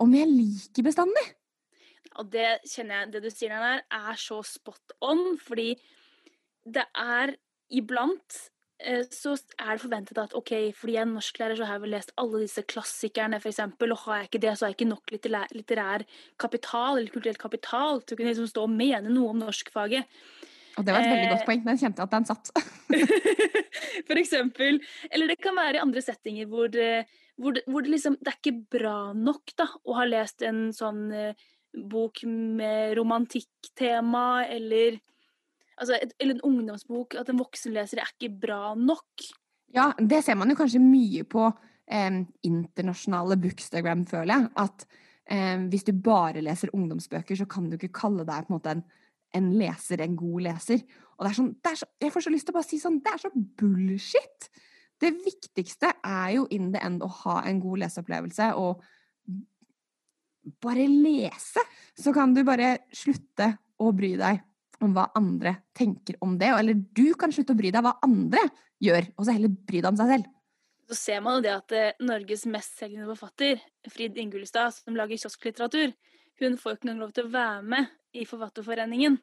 [0.00, 1.26] om jeg liker bestandig.
[2.18, 5.74] Og det kjenner jeg, det du sier der, er så spot on, fordi
[6.66, 7.36] det er
[7.70, 8.40] iblant
[8.80, 11.92] Eh, så er det forventet at ok, fordi jeg er norsklærer, så har jeg vel
[11.94, 13.60] lest alle disse klassikerne, f.eks.
[13.60, 16.04] Og har jeg ikke det, så har jeg ikke nok litterær
[16.40, 20.16] kapital eller kulturell kapital til å kunne liksom stå og mene noe om norskfaget.
[20.78, 21.64] Og det var et veldig godt eh, poeng.
[21.66, 22.52] Den kjente jeg at den satt.
[24.08, 24.80] for eksempel.
[25.10, 26.72] Eller det kan være i andre settinger hvor,
[27.36, 30.70] hvor, det, hvor det, liksom Det er ikke bra nok da, å ha lest en
[30.76, 34.98] sånn uh, bok med romantikktema, eller
[35.76, 39.26] altså, eller en ungdomsbok, at en voksenleser er ikke bra nok.
[39.74, 44.48] Ja, det ser man jo kanskje mye på eh, internasjonale bookstagram, føler jeg.
[44.64, 44.86] At
[45.30, 48.74] eh, hvis du bare leser ungdomsbøker, så kan du ikke kalle deg på en måte
[48.74, 48.82] en,
[49.38, 50.82] en leser, en god leser.
[51.16, 52.82] Og det er sånn, det er så, jeg får så lyst til å bare si
[52.82, 54.50] sånn, det er så bullshit!
[55.00, 58.82] Det viktigste er jo in the end å ha en god leseopplevelse og
[60.62, 61.62] bare lese.
[61.98, 64.42] Så kan du bare slutte å bry deg
[64.80, 66.50] om hva andre tenker om det.
[66.56, 68.46] Eller du kan slutte å bry deg hva andre
[68.80, 70.28] gjør, og så heller bry deg om seg selv.
[70.90, 73.60] Så ser man jo det at eh, Norges mestselgende forfatter,
[73.92, 75.92] Frid Ingulstad, som lager kiosklitteratur,
[76.40, 79.20] hun får jo ikke engang lov til å være med i Forfatterforeningen.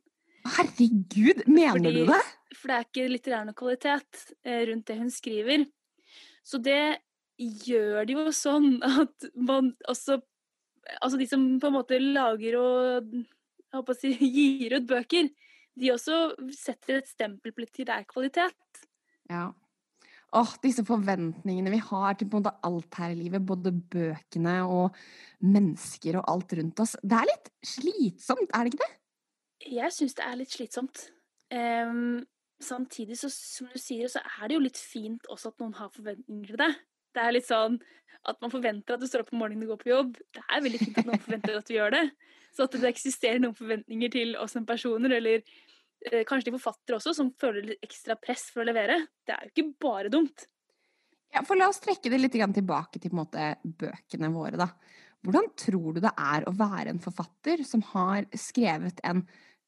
[0.47, 2.21] Herregud, mener Fordi, du det?
[2.55, 5.65] For det er ikke litterær kvalitet eh, rundt det hun skriver.
[6.47, 7.01] Så det
[7.37, 10.21] gjør det jo sånn at man også
[11.01, 15.29] Altså de som på en måte lager og si, gir ut bøker,
[15.77, 16.19] de også
[16.55, 18.83] setter et stempel på litterær kvalitet.
[19.29, 19.49] Ja.
[20.35, 24.57] Åh, disse forventningene vi har til på en måte alt her i livet, både bøkene
[24.67, 24.97] og
[25.45, 26.97] mennesker og alt rundt oss.
[26.99, 28.91] Det er litt slitsomt, er det ikke det?
[29.77, 31.05] Jeg syns det er litt slitsomt.
[31.53, 32.25] Um,
[32.59, 35.93] samtidig, så, som du sier, så er det jo litt fint også at noen har
[35.95, 36.71] forventninger til det.
[37.17, 37.79] Det er litt sånn
[38.27, 40.17] at man forventer at du står opp om morgenen og går på jobb.
[40.35, 42.03] Det er veldig fint at noen forventer at du gjør det.
[42.53, 46.99] Så at det eksisterer noen forventninger til oss som personer, eller eh, kanskje de forfattere
[46.99, 48.99] også, som føler litt ekstra press for å levere.
[49.25, 50.47] Det er jo ikke bare dumt.
[51.33, 54.59] Ja, for La oss trekke det litt tilbake til måte, bøkene våre.
[54.59, 54.71] da.
[55.25, 59.25] Hvordan tror du det er å være en forfatter som har skrevet en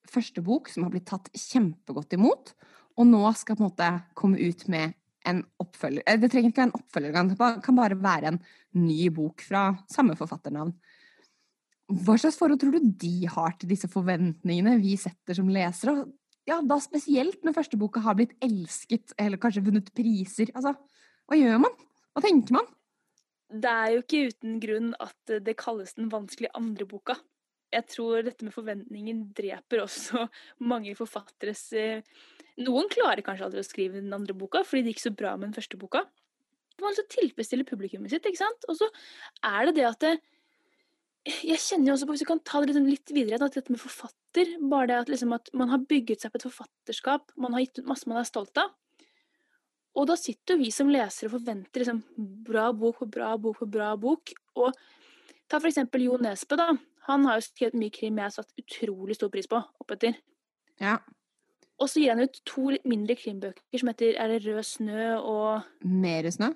[0.10, 2.54] første bok som har blitt tatt kjempegodt imot,
[3.00, 4.96] og nå skal på en måte komme ut med
[5.27, 8.39] en oppfølger eh, Det trenger ikke være en oppfølger, det kan bare være en
[8.79, 10.71] ny bok fra samme forfatternavn.
[11.89, 16.03] Hva slags forhold tror du de har til disse forventningene vi setter som lesere?
[16.49, 20.53] Ja, da spesielt når første boka har blitt elsket, eller kanskje vunnet priser.
[20.53, 20.75] Altså,
[21.29, 21.73] hva gjør man?
[22.13, 22.69] Hva tenker man?
[23.49, 27.17] Det er jo ikke uten grunn at det kalles den vanskelige andre boka.
[27.69, 30.25] Jeg tror dette med forventningen dreper også
[30.71, 32.01] mange forfatteres eh,
[32.60, 35.47] Noen klarer kanskje aldri å skrive den andre boka fordi det gikk så bra med
[35.47, 36.01] den første boka.
[36.79, 38.65] Man altså tilfredsstiller publikummet sitt, ikke sant.
[38.71, 38.89] Og så
[39.47, 40.12] er det det at det,
[41.27, 43.73] jeg kjenner jo også på, Hvis vi kan ta det liksom litt videre, at dette
[43.73, 47.55] med forfatter Bare det at, liksom at man har bygget seg på et forfatterskap, man
[47.55, 48.75] har gitt ut masse man er stolt av.
[49.97, 52.03] Og da sitter jo vi som lesere og forventer liksom
[52.45, 54.32] bra bok for bra bok for bra bok.
[54.62, 54.75] Og
[55.50, 56.74] ta for eksempel Jo Nesbø, da.
[57.10, 60.18] Han har jo skrevet mye krim jeg har satt utrolig stor pris på oppetter.
[60.82, 61.00] Ja.
[61.80, 65.86] Og så gir han ut to mindre krimbøker som heter Er det rød snø og
[65.86, 66.52] Mer snø?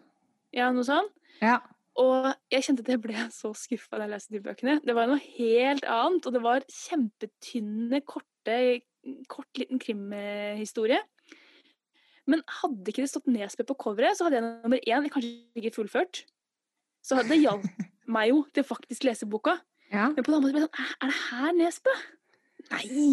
[0.54, 1.14] Ja, noe sånt.
[1.42, 1.62] Ja.
[2.00, 4.80] Og jeg kjente at jeg ble så skuffa da jeg leste de bøkene.
[4.86, 8.58] Det var noe helt annet, og det var kjempetynne, korte,
[9.30, 11.02] kort liten krimhistorie.
[12.30, 15.76] Men hadde ikke det stått Nesbø på coveret, så hadde jeg nummer én kanskje ikke
[15.78, 16.24] fullført.
[17.04, 17.68] Så det hjalp
[18.12, 19.58] meg jo til å faktisk lese boka.
[19.94, 20.10] Ja.
[20.10, 21.96] Men på den andre måten ble det sånn Er det her Nesbø?
[22.72, 23.08] Nei!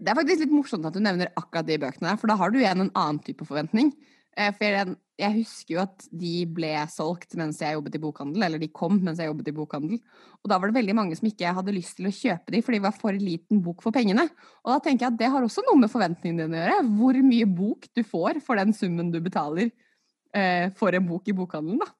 [0.00, 2.52] Det er faktisk litt morsomt at du nevner akkurat de bøkene, der, for da har
[2.52, 3.92] du igjen en annen type forventning.
[4.38, 8.46] Eh, for jeg, jeg, husker jo at de ble solgt mens jeg jobbet i bokhandel,
[8.46, 10.00] eller de kom mens jeg jobbet i bokhandel.
[10.40, 12.76] Og da var det veldig mange som ikke hadde lyst til å kjøpe de, for
[12.76, 14.24] de var for liten bok for pengene.
[14.64, 16.90] Og da tenker jeg at det har også noe med forventningene dine å gjøre.
[17.02, 21.36] Hvor mye bok du får for den summen du betaler eh, for en bok i
[21.36, 21.92] bokhandelen, da.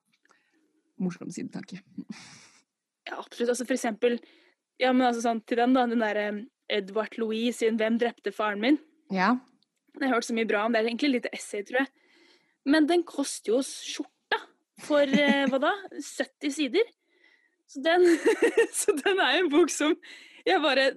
[1.01, 1.81] Morsom sidetanke.
[3.09, 3.51] Ja, absolutt.
[3.53, 4.19] Altså for eksempel,
[4.81, 6.27] ja, men altså sånn til den, da, den derre
[6.71, 8.79] Edvard Louis sin 'Hvem drepte faren min'?
[9.11, 9.35] Ja.
[9.99, 10.81] Jeg har hørt så mye bra om det.
[10.81, 11.91] Er egentlig litt essay, tror jeg.
[12.71, 14.39] Men den koster jo skjorta
[14.85, 15.73] for eh, hva da?
[15.99, 16.87] 70 sider.
[17.71, 18.07] Så den,
[18.81, 19.93] så den, er jo en bok som
[20.43, 20.89] Jeg bare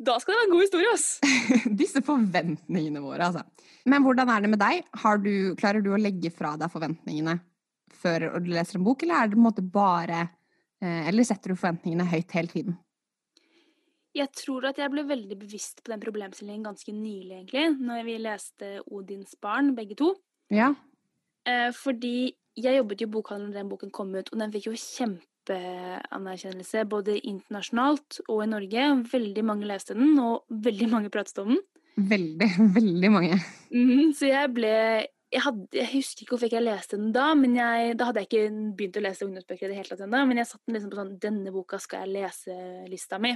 [0.00, 1.08] Da skal det være en god historie, ass!
[1.82, 3.42] Disse forventningene våre, altså.
[3.84, 4.86] Men hvordan er det med deg?
[5.02, 7.36] Har du, klarer du å legge fra deg forventningene
[7.96, 10.24] før du leser en bok, eller er det på en måte bare
[10.82, 12.78] eh, Eller setter du forventningene høyt hele tiden?
[14.14, 18.18] Jeg tror at jeg ble veldig bevisst på den problemstillingen ganske nylig, egentlig, når vi
[18.22, 20.12] leste Odins barn, begge to.
[20.54, 20.70] Ja.
[21.50, 24.68] Eh, fordi jeg jobbet jo i bokhandelen da den boken kom ut, og den fikk
[24.68, 28.86] jo kjempeanerkjennelse både internasjonalt og i Norge.
[29.10, 31.64] Veldig mange leste den, og veldig mange pratet om den.
[31.94, 33.40] Veldig, veldig mange.
[33.74, 34.76] Mm, så jeg ble
[35.34, 38.22] jeg, hadde, jeg, husker ikke hvorfor ikke jeg leste den da, men jeg, da hadde
[38.22, 40.20] jeg ikke begynt å lese ungdomsbøker i det hele tatt ennå.
[40.30, 43.34] Men jeg satte den liksom på sånn 'Denne boka skal jeg lese'-lista mi.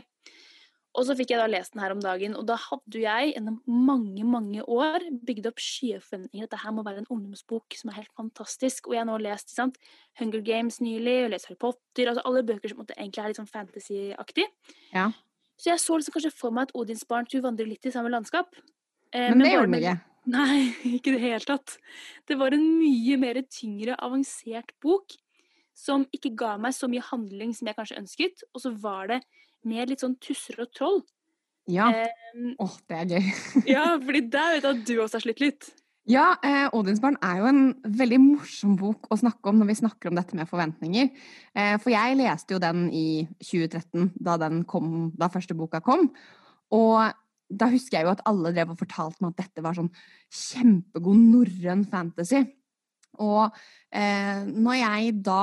[0.96, 3.58] Og så fikk jeg da lest den her om dagen, og da hadde jeg gjennom
[3.66, 6.48] mange mange år bygd opp skyforventninger.
[6.48, 8.88] Dette her må være en ungdomsbok som er helt fantastisk.
[8.88, 9.76] Og jeg har nå lest sant,
[10.18, 13.50] Hunger Games nylig, og lest Harry Potter, altså alle bøker som egentlig er litt sånn
[13.52, 14.48] fantasyaktig.
[14.94, 15.10] Ja.
[15.58, 18.10] Så jeg så liksom kanskje for meg at Odins barn skulle vandre litt i samme
[18.14, 18.54] landskap.
[19.12, 19.96] Eh, men, men det gjorde den ikke.
[20.28, 21.78] Nei, ikke i det hele tatt.
[22.28, 25.16] Det var en mye mer tyngre, avansert bok
[25.78, 28.44] som ikke ga meg så mye handling som jeg kanskje ønsket.
[28.52, 29.22] Og så var det
[29.68, 31.02] mer litt sånn tusser og troll.
[31.68, 31.90] Ja.
[31.92, 33.28] Åh, um, oh, det er gøy.
[33.74, 35.70] ja, fordi der vet jeg at du også har slitt litt.
[36.08, 40.08] Ja, eh, 'Odinsbarn' er jo en veldig morsom bok å snakke om når vi snakker
[40.08, 41.10] om dette med forventninger.
[41.52, 46.08] Eh, for jeg leste jo den i 2013, da, den kom, da første boka kom.
[46.72, 47.12] Og
[47.48, 49.90] da husker jeg jo at alle drev og fortalte meg at dette var sånn
[50.28, 52.42] kjempegod norrøn fantasy.
[53.24, 53.48] Og
[53.90, 55.42] eh, når jeg da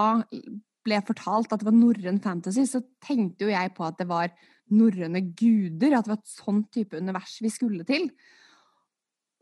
[0.86, 4.34] ble fortalt at det var norrøn fantasy, så tenkte jo jeg på at det var
[4.74, 8.10] norrøne guder, at det var et sånn type univers vi skulle til.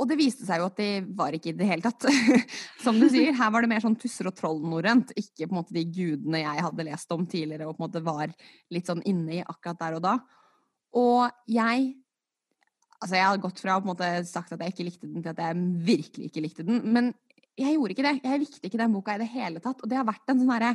[0.02, 2.08] Og det viste seg jo at det var ikke i det hele tatt.
[2.84, 5.76] Som du sier, her var det mer sånn tusser og troll-norrønt, ikke på en måte
[5.76, 8.34] de gudene jeg hadde lest om tidligere og på en måte var
[8.74, 10.16] litt sånn inne i akkurat der og da.
[11.00, 11.94] Og jeg
[13.04, 15.24] Altså, jeg hadde gått fra å på en måte sagt at jeg ikke likte den,
[15.24, 16.80] til at jeg virkelig ikke likte den.
[16.96, 17.12] Men
[17.60, 18.14] jeg gjorde ikke det.
[18.24, 19.82] Jeg likte ikke den boka i det hele tatt.
[19.84, 20.72] Og det har vært en sånn herre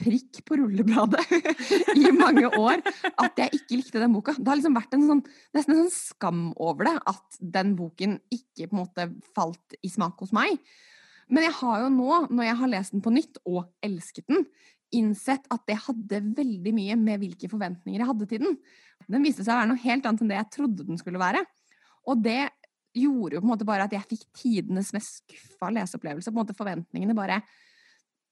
[0.00, 1.22] prikk på rullebladet
[2.00, 2.80] i mange år
[3.20, 4.34] at jeg ikke likte den boka.
[4.38, 5.22] Det har liksom vært en sånn,
[5.56, 9.92] nesten en sånn skam over det at den boken ikke på en måte falt i
[9.92, 10.56] smak hos meg.
[11.30, 14.48] Men jeg har jo nå, når jeg har lest den på nytt og elsket den,
[14.96, 18.56] innsett at det hadde veldig mye med hvilke forventninger jeg hadde til den.
[19.10, 21.44] Den viste seg å være noe helt annet enn det jeg trodde den skulle være.
[22.10, 22.42] Og det
[22.96, 26.32] gjorde jo på en måte bare at jeg fikk tidenes mest skuffa leseopplevelse.
[26.32, 27.40] På en måte Forventningene bare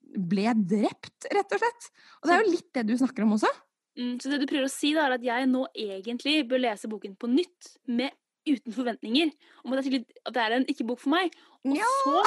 [0.09, 1.91] ble drept, rett og slett.
[2.21, 3.51] Og det er jo litt det du snakker om også.
[3.99, 6.91] Mm, så det du prøver å si, da, er at jeg nå egentlig bør lese
[6.91, 8.15] boken på nytt med
[8.49, 9.33] uten forventninger
[9.67, 11.35] om at, jeg, at det er en ikke-bok for meg.
[11.69, 11.89] Og ja.
[12.05, 12.23] så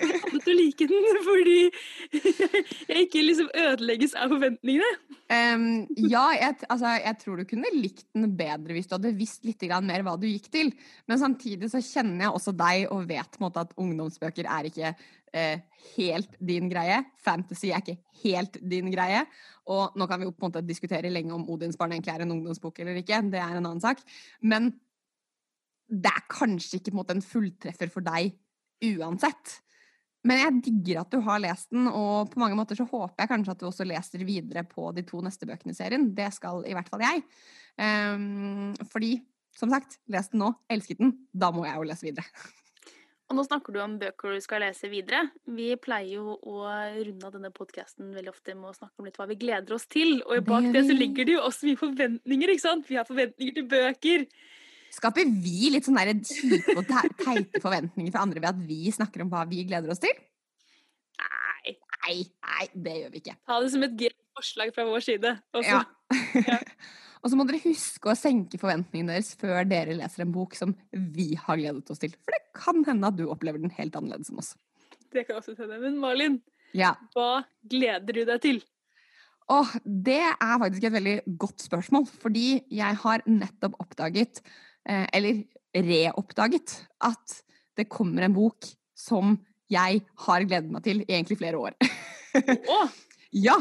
[0.00, 1.58] kommer jeg til å like den fordi
[2.90, 4.92] jeg ikke liksom ødelegges av forventningene.
[5.26, 5.66] Um,
[5.98, 9.64] ja, jeg, altså, jeg, tror du kunne likt den bedre hvis du hadde visst litt
[9.82, 10.72] mer hva du gikk til.
[11.10, 14.94] Men samtidig så kjenner jeg også deg og vet måte at ungdomsbøker er ikke
[15.36, 15.60] eh,
[15.96, 17.02] helt din greie.
[17.22, 19.26] Fantasy er ikke helt din greie.
[19.72, 22.24] Og nå kan vi jo på en måte diskutere lenge om Odins barn egentlig er
[22.24, 23.24] en ungdomsbok eller ikke.
[23.32, 24.02] Det er en annen sak.
[24.40, 24.72] Men
[25.86, 28.34] det er kanskje ikke en, måte, en fulltreffer for deg
[28.84, 29.60] uansett.
[30.26, 33.30] Men jeg digger at du har lest den, og på mange måter så håper jeg
[33.30, 36.10] kanskje at du også leser videre på de to neste bøkene i serien.
[36.16, 37.22] Det skal i hvert fall jeg.
[37.78, 39.20] Um, fordi,
[39.56, 41.14] som sagt, les den nå, elsket den.
[41.30, 42.46] Da må jeg jo lese videre.
[43.26, 45.24] Og nå snakker du om bøker du skal lese videre.
[45.50, 49.18] Vi pleier jo å runde av denne podkasten veldig ofte med å snakke om litt
[49.18, 50.20] hva vi gleder oss til.
[50.22, 52.86] Og bak det så ligger det jo også mye forventninger, ikke sant?
[52.86, 54.28] Vi har forventninger til bøker.
[54.96, 59.32] Skaper vi litt sånne kjipe og teite forventninger for andre ved at vi snakker om
[59.32, 60.14] hva vi gleder oss til?
[61.20, 61.74] Nei.
[62.06, 63.36] Nei, nei det gjør vi ikke.
[63.48, 65.34] Ta det som et greit forslag fra vår side.
[65.56, 65.82] Også.
[65.82, 65.82] Ja.
[66.46, 66.62] ja.
[67.26, 70.76] Og så må dere huske å senke forventningene deres før dere leser en bok som
[70.92, 72.12] vi har gledet oss til.
[72.22, 74.52] For det kan hende at du opplever den helt annerledes enn oss.
[75.10, 75.80] Det kan også hende.
[75.82, 76.36] Men Malin,
[76.76, 76.92] ja.
[77.16, 78.62] hva gleder du deg til?
[79.50, 82.06] Åh, det er faktisk et veldig godt spørsmål.
[82.22, 82.46] Fordi
[82.78, 84.42] jeg har nettopp oppdaget,
[84.86, 85.42] eller
[85.76, 87.40] reoppdaget, at
[87.76, 89.34] det kommer en bok som
[89.72, 91.78] jeg har gledet meg til i egentlig flere år.
[92.36, 92.90] Oh.
[93.32, 93.54] ja!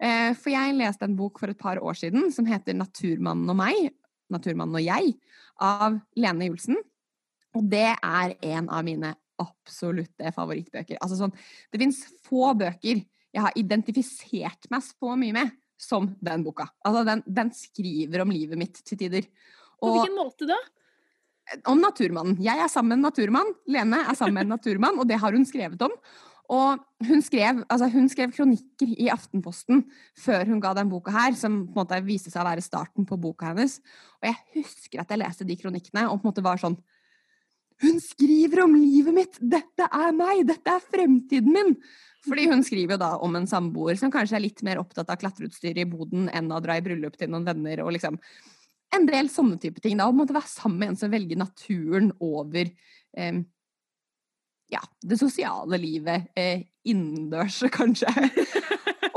[0.00, 3.58] Eh, for jeg leste en bok for et par år siden som heter 'Naturmannen og
[3.58, 3.90] meg',
[4.32, 5.18] 'Naturmannen og jeg',
[5.60, 6.78] av Lene Julsen.
[7.52, 10.96] Og det er en av mine absolutte favorittbøker.
[11.02, 11.34] Altså sånn,
[11.68, 16.68] det fins få bøker jeg har identifisert meg så mye med som den boka.
[16.86, 19.26] Altså, den, den skriver om livet mitt til tider.
[19.84, 20.60] Og, På hvilken måte da?
[21.68, 22.38] Om naturmannen.
[22.42, 23.50] Jeg er sammen med en naturmann.
[23.68, 25.92] Lene er sammen med en naturmann, og det har hun skrevet om.
[26.52, 29.86] Og hun skrev, altså hun skrev kronikker i Aftenposten
[30.20, 33.06] før hun ga den boka her, som på en måte viste seg å være starten
[33.08, 33.78] på boka hennes.
[34.20, 36.76] Og jeg husker at jeg leste de kronikkene og på en måte var sånn
[37.82, 39.38] Hun skriver om livet mitt!
[39.40, 40.44] Dette er meg!
[40.46, 41.72] Dette er fremtiden min!
[42.24, 45.18] Fordi hun skriver jo da om en samboer som kanskje er litt mer opptatt av
[45.20, 48.20] klatreutstyr i boden enn å dra i bryllup til noen venner og liksom
[48.94, 49.98] En del sånne type ting.
[49.98, 53.40] da, Å måtte være sammen med en som velger naturen over eh,
[54.72, 58.10] ja, det sosiale livet eh, innendørs, kanskje.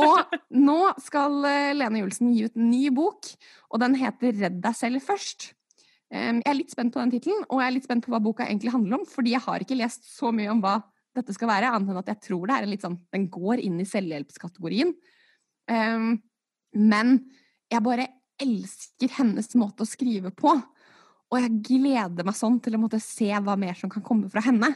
[0.02, 3.30] og nå skal eh, Lene Julsen gi ut en ny bok,
[3.72, 5.52] og den heter 'Redd deg selv først'.
[6.08, 8.22] Um, jeg er litt spent på den tittelen, og jeg er litt spent på hva
[8.24, 10.78] boka egentlig handler om, fordi jeg har ikke lest så mye om hva
[11.18, 13.60] dette skal være, annet enn at jeg tror det er en litt sånn Den går
[13.66, 14.94] inn i selvhjelpskategorien.
[15.68, 16.14] Um,
[16.78, 17.18] men
[17.68, 18.08] jeg bare
[18.42, 20.54] elsker hennes måte å skrive på.
[21.28, 24.44] Og jeg gleder meg sånn til å måtte se hva mer som kan komme fra
[24.46, 24.72] henne.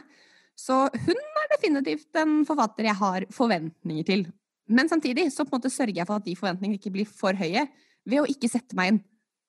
[0.58, 4.26] Så hun er definitivt en forfatter jeg har forventninger til.
[4.72, 7.36] Men samtidig så på en måte sørger jeg for at de forventningene ikke blir for
[7.36, 7.64] høye,
[8.08, 9.02] ved å ikke sette meg inn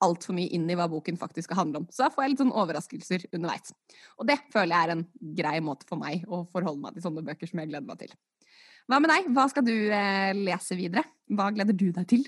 [0.04, 1.88] altfor mye inn i hva boken faktisk skal handle om.
[1.92, 3.74] Så da får jeg litt sånn overraskelser underveis.
[4.18, 5.04] Og det føler jeg er en
[5.38, 8.14] grei måte for meg å forholde meg til sånne bøker som jeg gleder meg til.
[8.90, 9.28] Hva med deg?
[9.32, 11.06] Hva skal du eh, lese videre?
[11.32, 12.26] Hva gleder du deg til?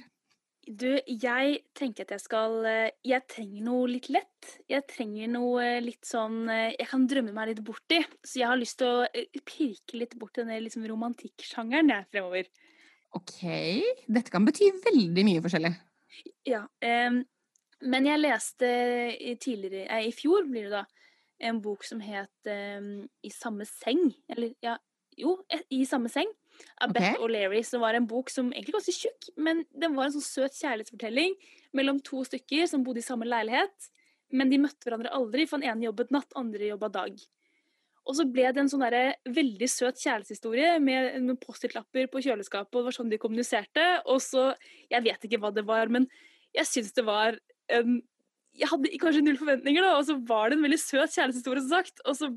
[0.66, 4.48] Du, jeg tenker at jeg skal eh, Jeg trenger noe litt lett.
[4.66, 8.00] Jeg trenger noe eh, litt sånn eh, Jeg kan drømme meg litt bort i.
[8.26, 12.50] Så jeg har lyst til å pirke litt bort i den liksom romantikksjangeren jeg fremover.
[13.14, 13.38] OK.
[14.10, 15.72] Dette kan bety veldig mye forskjellig.
[16.48, 16.64] Ja.
[16.82, 17.22] Um,
[17.86, 18.68] men jeg leste
[19.42, 20.84] tidligere eh, I fjor blir det da
[21.46, 24.08] en bok som het um, I samme seng.
[24.34, 24.74] Eller ja,
[25.14, 25.38] jo,
[25.70, 26.32] I samme seng
[26.80, 27.12] av okay.
[27.12, 30.26] Beth O'Leary, som var en bok som egentlig ganske tjukk, men den var en sånn
[30.26, 31.36] søt kjærlighetsfortelling
[31.76, 33.90] mellom to stykker som bodde i samme leilighet.
[34.34, 37.18] Men de møtte hverandre aldri, for den ene jobbet natt, andre jobba dag.
[38.06, 42.70] Og så ble det en sånn der, veldig søt kjærlighetshistorie med, noen Post-It-lapper på kjøleskapet,
[42.74, 43.86] og det var sånn de kommuniserte.
[44.06, 44.52] Og så
[44.90, 46.06] Jeg vet ikke hva det var, men
[46.54, 47.34] jeg syns det var
[47.74, 47.98] um,
[48.56, 51.74] Jeg hadde kanskje null forventninger, da, og så var det en veldig søt kjærlighetshistorie, som
[51.74, 52.04] sagt.
[52.06, 52.30] Og så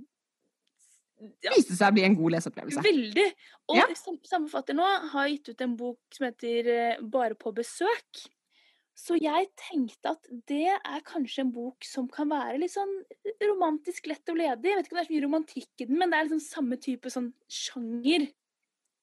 [1.19, 1.53] ja.
[1.53, 2.83] Viste seg å bli en god leseopplevelse.
[2.85, 3.27] Veldig.
[3.71, 3.87] Og ja.
[3.99, 8.23] samme forfatter nå har gitt ut en bok som heter eh, Bare på besøk.
[8.99, 12.91] Så jeg tenkte at det er kanskje en bok som kan være litt sånn
[13.45, 14.73] romantisk lett og ledig.
[14.73, 16.43] Jeg vet ikke om det er så mye romantikk i den, men det er liksom
[16.43, 18.27] samme type sånn sjanger.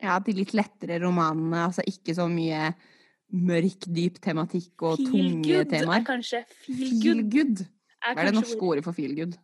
[0.05, 1.65] Ja, de litt lettere romanene.
[1.71, 2.75] Altså ikke så mye
[3.33, 6.03] mørk, dyp tematikk og feel tunge good temaer.
[6.03, 7.65] Er kanskje feel, good.
[8.05, 9.39] Hva er det norske ordet for feel good?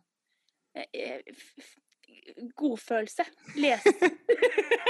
[2.59, 3.25] Godfølelse.
[3.59, 3.93] Lese.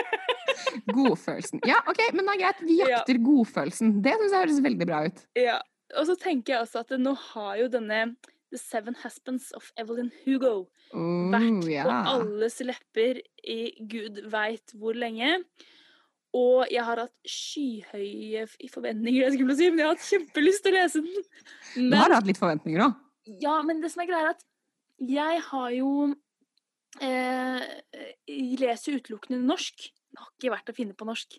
[0.97, 1.61] godfølelsen.
[1.67, 2.63] Ja, OK, men det er greit.
[2.65, 3.23] Vi jakter ja.
[3.25, 3.97] godfølelsen.
[4.03, 5.25] Det syns jeg høres veldig bra ut.
[5.39, 5.59] Ja.
[5.99, 7.99] Og så tenker jeg også at nå har jo denne
[8.53, 11.85] The Seven Husbands of Evelyn Hugo oh, vært ja.
[11.85, 15.39] på alles lepper i gud veit hvor lenge.
[16.33, 20.73] Og jeg har hatt skyhøye forventninger, jeg skulle si, men jeg har hatt kjempelyst til
[20.73, 21.27] å lese den.
[21.75, 22.95] Men, du har hatt litt forventninger, òg?
[23.43, 24.47] Ja, men det som er greia, er at
[25.13, 25.91] jeg har jo
[27.01, 27.63] eh,
[28.59, 29.87] leser utelukkende norsk.
[30.13, 31.37] Det har ikke vært å finne på norsk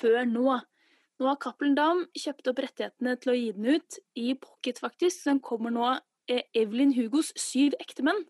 [0.00, 0.58] før nå.
[1.16, 5.22] Nå har Cappelen Dam kjøpt opp rettighetene til å gi den ut i pocket, faktisk.
[5.22, 5.92] Så den kommer nå
[6.28, 8.26] eh, Evelyn Hugos Syv ektemenn.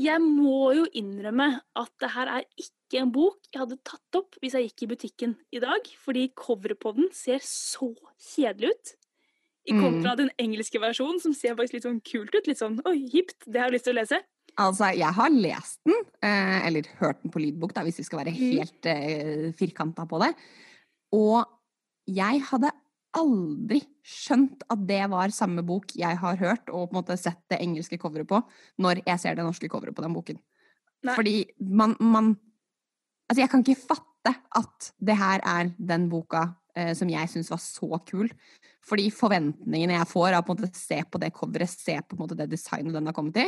[0.00, 4.38] Jeg må jo innrømme at det her er ikke en bok jeg hadde tatt opp
[4.40, 7.90] hvis jeg gikk i butikken i dag, fordi coveret på den ser så
[8.32, 8.92] kjedelig ut.
[9.68, 10.18] I kontra mm.
[10.18, 12.48] den engelske versjonen, som ser faktisk litt sånn kult ut.
[12.50, 14.18] Litt sånn oi, hipt, det har jeg lyst til å lese.
[14.60, 18.20] Altså, jeg har lest den, eh, eller hørt den på lydbok, da, hvis vi skal
[18.20, 18.40] være mm.
[18.42, 20.32] helt eh, firkanta på det.
[21.16, 21.40] Og
[22.10, 22.72] jeg hadde
[23.16, 27.42] aldri skjønt at det var samme bok jeg har hørt og på en måte sett
[27.52, 28.40] det engelske coveret på,
[28.80, 30.40] når jeg ser det norske coveret på den boken.
[31.02, 31.14] Nei.
[31.18, 32.34] Fordi man, man
[33.30, 36.42] Altså, jeg kan ikke fatte at det her er den boka
[36.76, 38.28] eh, som jeg syns var så kul.
[38.84, 42.92] Fordi forventningene jeg får av å se på det coveret, se på måte, det designet
[42.92, 43.46] den har kommet i,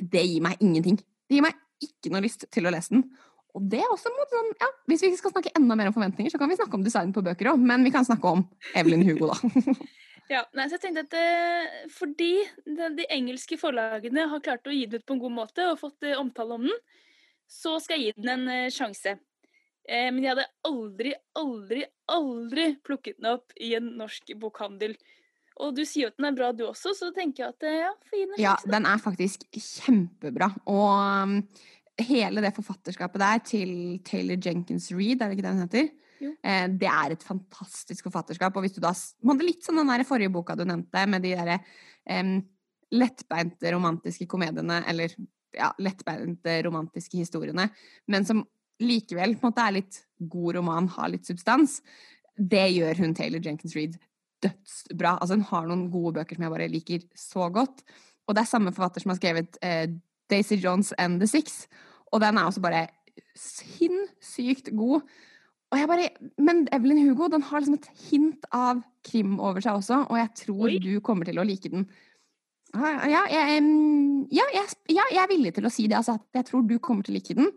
[0.00, 0.98] det gir meg ingenting.
[0.98, 3.06] Det gir meg ikke noe lyst til å lese den.
[3.52, 6.40] Og det er også sånn, ja, Hvis vi skal snakke enda mer om forventninger, så
[6.40, 7.60] kan vi snakke om design på bøker òg.
[7.60, 8.46] Men vi kan snakke om
[8.78, 9.74] Evelyn Hugo, da.
[10.34, 12.32] ja, nei, så jeg tenkte at uh, Fordi
[12.64, 15.82] de, de, engelske forlagene har klart å gi den ut på en god måte og
[15.82, 16.80] fått uh, omtale om den,
[17.50, 19.18] så skal jeg gi den en uh, sjanse.
[19.82, 24.94] men jeg hadde aldri, aldri, aldri plukket den opp i en norsk bokhandel.
[25.60, 27.80] Og du sier jo at den er bra, du også, så tenker jeg at eh,
[27.82, 28.46] ja, få gi den en sjanse.
[28.46, 30.48] Ja, den er faktisk kjempebra.
[30.72, 31.34] Og um,
[32.00, 33.74] hele det forfatterskapet der til
[34.06, 35.92] Taylor Jenkins Reed, er det ikke det den heter?
[36.22, 36.30] Jo.
[36.78, 38.54] det er et fantastisk forfatterskap.
[38.54, 38.92] Og hvis du da
[39.42, 41.58] Litt som den der forrige boka du nevnte, med de derre
[42.06, 42.36] um,
[42.92, 45.14] lettbeinte romantiske komediene, eller
[45.56, 47.68] ja, lettbeinte romantiske historiene,
[48.06, 48.44] men som
[48.82, 50.00] likevel på en måte er litt
[50.32, 51.80] god roman, har litt substans.
[52.36, 53.98] Det gjør hun Taylor Jenkins Reid
[54.44, 55.16] dødsbra.
[55.18, 57.84] Altså, hun har noen gode bøker som jeg bare liker så godt.
[58.26, 59.86] Og det er samme forfatter som har skrevet eh,
[60.30, 61.66] Daisy Jones and The Six.
[62.12, 62.86] Og den er også bare
[63.38, 65.02] sinnssykt god.
[65.72, 69.78] Og jeg bare, men Evelyn Hugo den har liksom et hint av krim over seg
[69.78, 70.80] også, og jeg tror Oi.
[70.84, 71.86] du kommer til å like den.
[72.72, 73.62] Ja, ja, jeg,
[74.32, 75.96] ja, jeg, ja, jeg er villig til å si det.
[75.98, 77.50] Altså, jeg tror du kommer til å like den.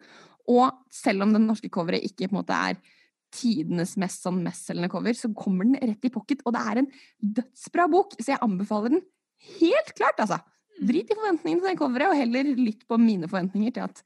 [0.51, 2.79] Og selv om den norske coveret ikke på en måte er
[3.35, 6.43] tidenes mest sånn mestselgende cover, så kommer den rett i pocket.
[6.45, 6.91] Og det er en
[7.39, 9.05] dødsbra bok, så jeg anbefaler den
[9.59, 10.39] helt klart, altså.
[10.75, 14.01] Drit i forventningene til det coveret, og heller lytt på mine forventninger til at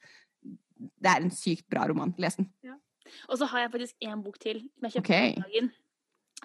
[0.79, 2.13] det er en sykt bra roman.
[2.21, 2.49] Les den.
[3.27, 5.31] Og så har jeg faktisk én bok til som jeg kjøpte okay.
[5.39, 5.71] dagen.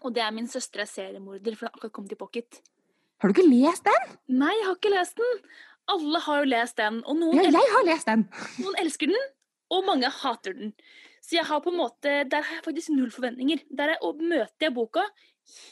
[0.02, 2.60] Og det er 'Min søster er seriemorder', for den har akkurat kommet i pocket.
[3.20, 4.16] Har du ikke lest den?
[4.28, 5.48] Nei, jeg har ikke lest den!
[5.88, 8.28] Alle har jo lest den, og noen, Ja, el jeg har lest den.
[8.58, 9.24] noen elsker den,
[9.70, 10.72] og mange hater den.
[11.24, 13.62] Så jeg har på en måte, der har jeg faktisk null forventninger.
[13.72, 15.04] Der jeg, møter jeg boka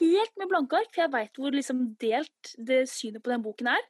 [0.01, 3.69] helt med blanke ark, for jeg veit hvor liksom delt det synet på den boken
[3.75, 3.83] er.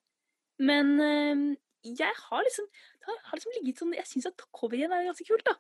[0.63, 1.45] Men øh,
[1.87, 2.67] jeg har liksom
[3.03, 5.55] det har, liksom ligget sånn Jeg syns at coveren er ganske kult, da.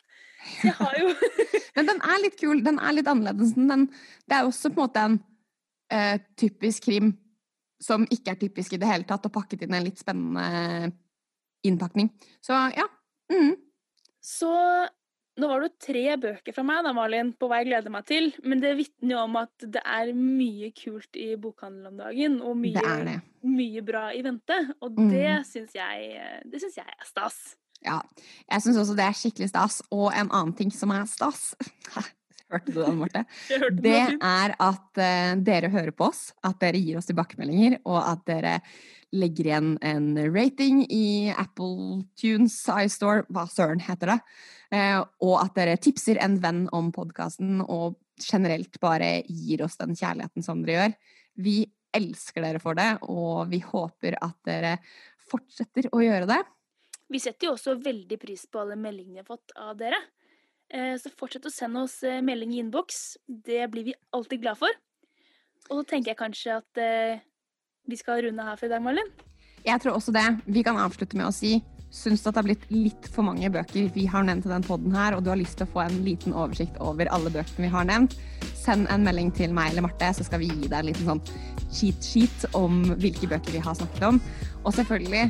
[0.46, 1.08] Så jeg har jo
[1.76, 2.62] Men den er litt kul.
[2.62, 3.54] Den er litt annerledes.
[3.56, 3.88] Den,
[4.30, 5.18] det er også på en måte en
[5.94, 7.14] uh, typisk krim
[7.82, 10.92] som ikke er typisk i det hele tatt, og pakket inn en litt spennende
[11.66, 12.12] innpakning.
[12.42, 12.86] Så ja.
[13.32, 13.56] Mm.
[14.22, 14.52] Så
[15.40, 18.04] nå var det jo tre bøker fra meg da, Malin, på hva jeg gleder meg
[18.06, 18.32] til.
[18.44, 22.56] Men det vitner jo om at det er mye kult i bokhandelen om dagen, og
[22.60, 23.16] mye, Det det.
[23.48, 24.58] mye bra i vente.
[24.82, 25.10] Og Mm.
[25.10, 26.10] det syns jeg,
[26.52, 27.56] jeg er stas.
[27.84, 28.00] Ja.
[28.50, 29.82] Jeg syns også det er skikkelig stas.
[29.90, 31.54] Og en annen ting som er stas
[32.52, 33.24] Hørte du den, Marte?
[33.86, 38.24] Det er at uh, dere hører på oss, at dere gir oss tilbakemeldinger, og at
[38.28, 38.56] dere
[39.12, 44.20] legger igjen en rating i Apple Tunes, iStore, hva søren heter det.
[44.76, 49.96] uh, og at dere tipser en venn om podkasten, og generelt bare gir oss den
[49.98, 50.98] kjærligheten som dere gjør.
[51.42, 51.56] Vi
[51.96, 54.76] elsker dere for det, og vi håper at dere
[55.32, 56.40] fortsetter å gjøre det.
[57.12, 59.98] Vi setter jo også veldig pris på alle meldingene vi har fått av dere.
[60.72, 63.18] Eh, Så fortsett å sende oss eh, melding i innboks.
[63.28, 64.80] Det blir vi alltid glad for.
[65.68, 67.20] Og så tenker jeg kanskje at eh,
[67.88, 69.12] vi skal runde her for i dag, Malin.
[69.62, 70.24] Jeg tror også det.
[70.48, 71.60] Vi kan avslutte med å si
[71.92, 74.94] Syns at det har blitt litt for mange bøker vi har nevnt i den podden
[74.96, 77.72] her, og du har lyst til å få en liten oversikt over alle bøkene vi
[77.74, 78.16] har nevnt,
[78.56, 81.20] send en melding til meg eller Marte, så skal vi gi deg en liten sånn
[81.68, 84.22] cheat sheet om hvilke bøker vi har snakket om.
[84.62, 85.26] Og selvfølgelig,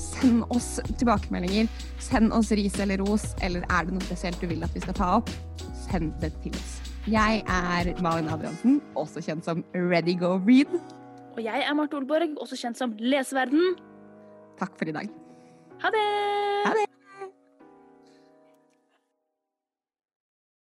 [0.00, 1.68] send oss tilbakemeldinger.
[2.02, 4.98] Send oss ris eller ros, eller er det noe spesielt du vil at vi skal
[4.98, 5.32] ta opp,
[5.86, 6.78] send det til oss.
[7.10, 10.72] Jeg er Malin Adriansen, også kjent som Ready Go Read.
[11.34, 13.76] Og jeg er Marte Olborg, også kjent som Leseverden.
[14.60, 15.12] Takk for i dag.
[15.84, 16.08] Ha det!
[16.64, 16.83] Ha det!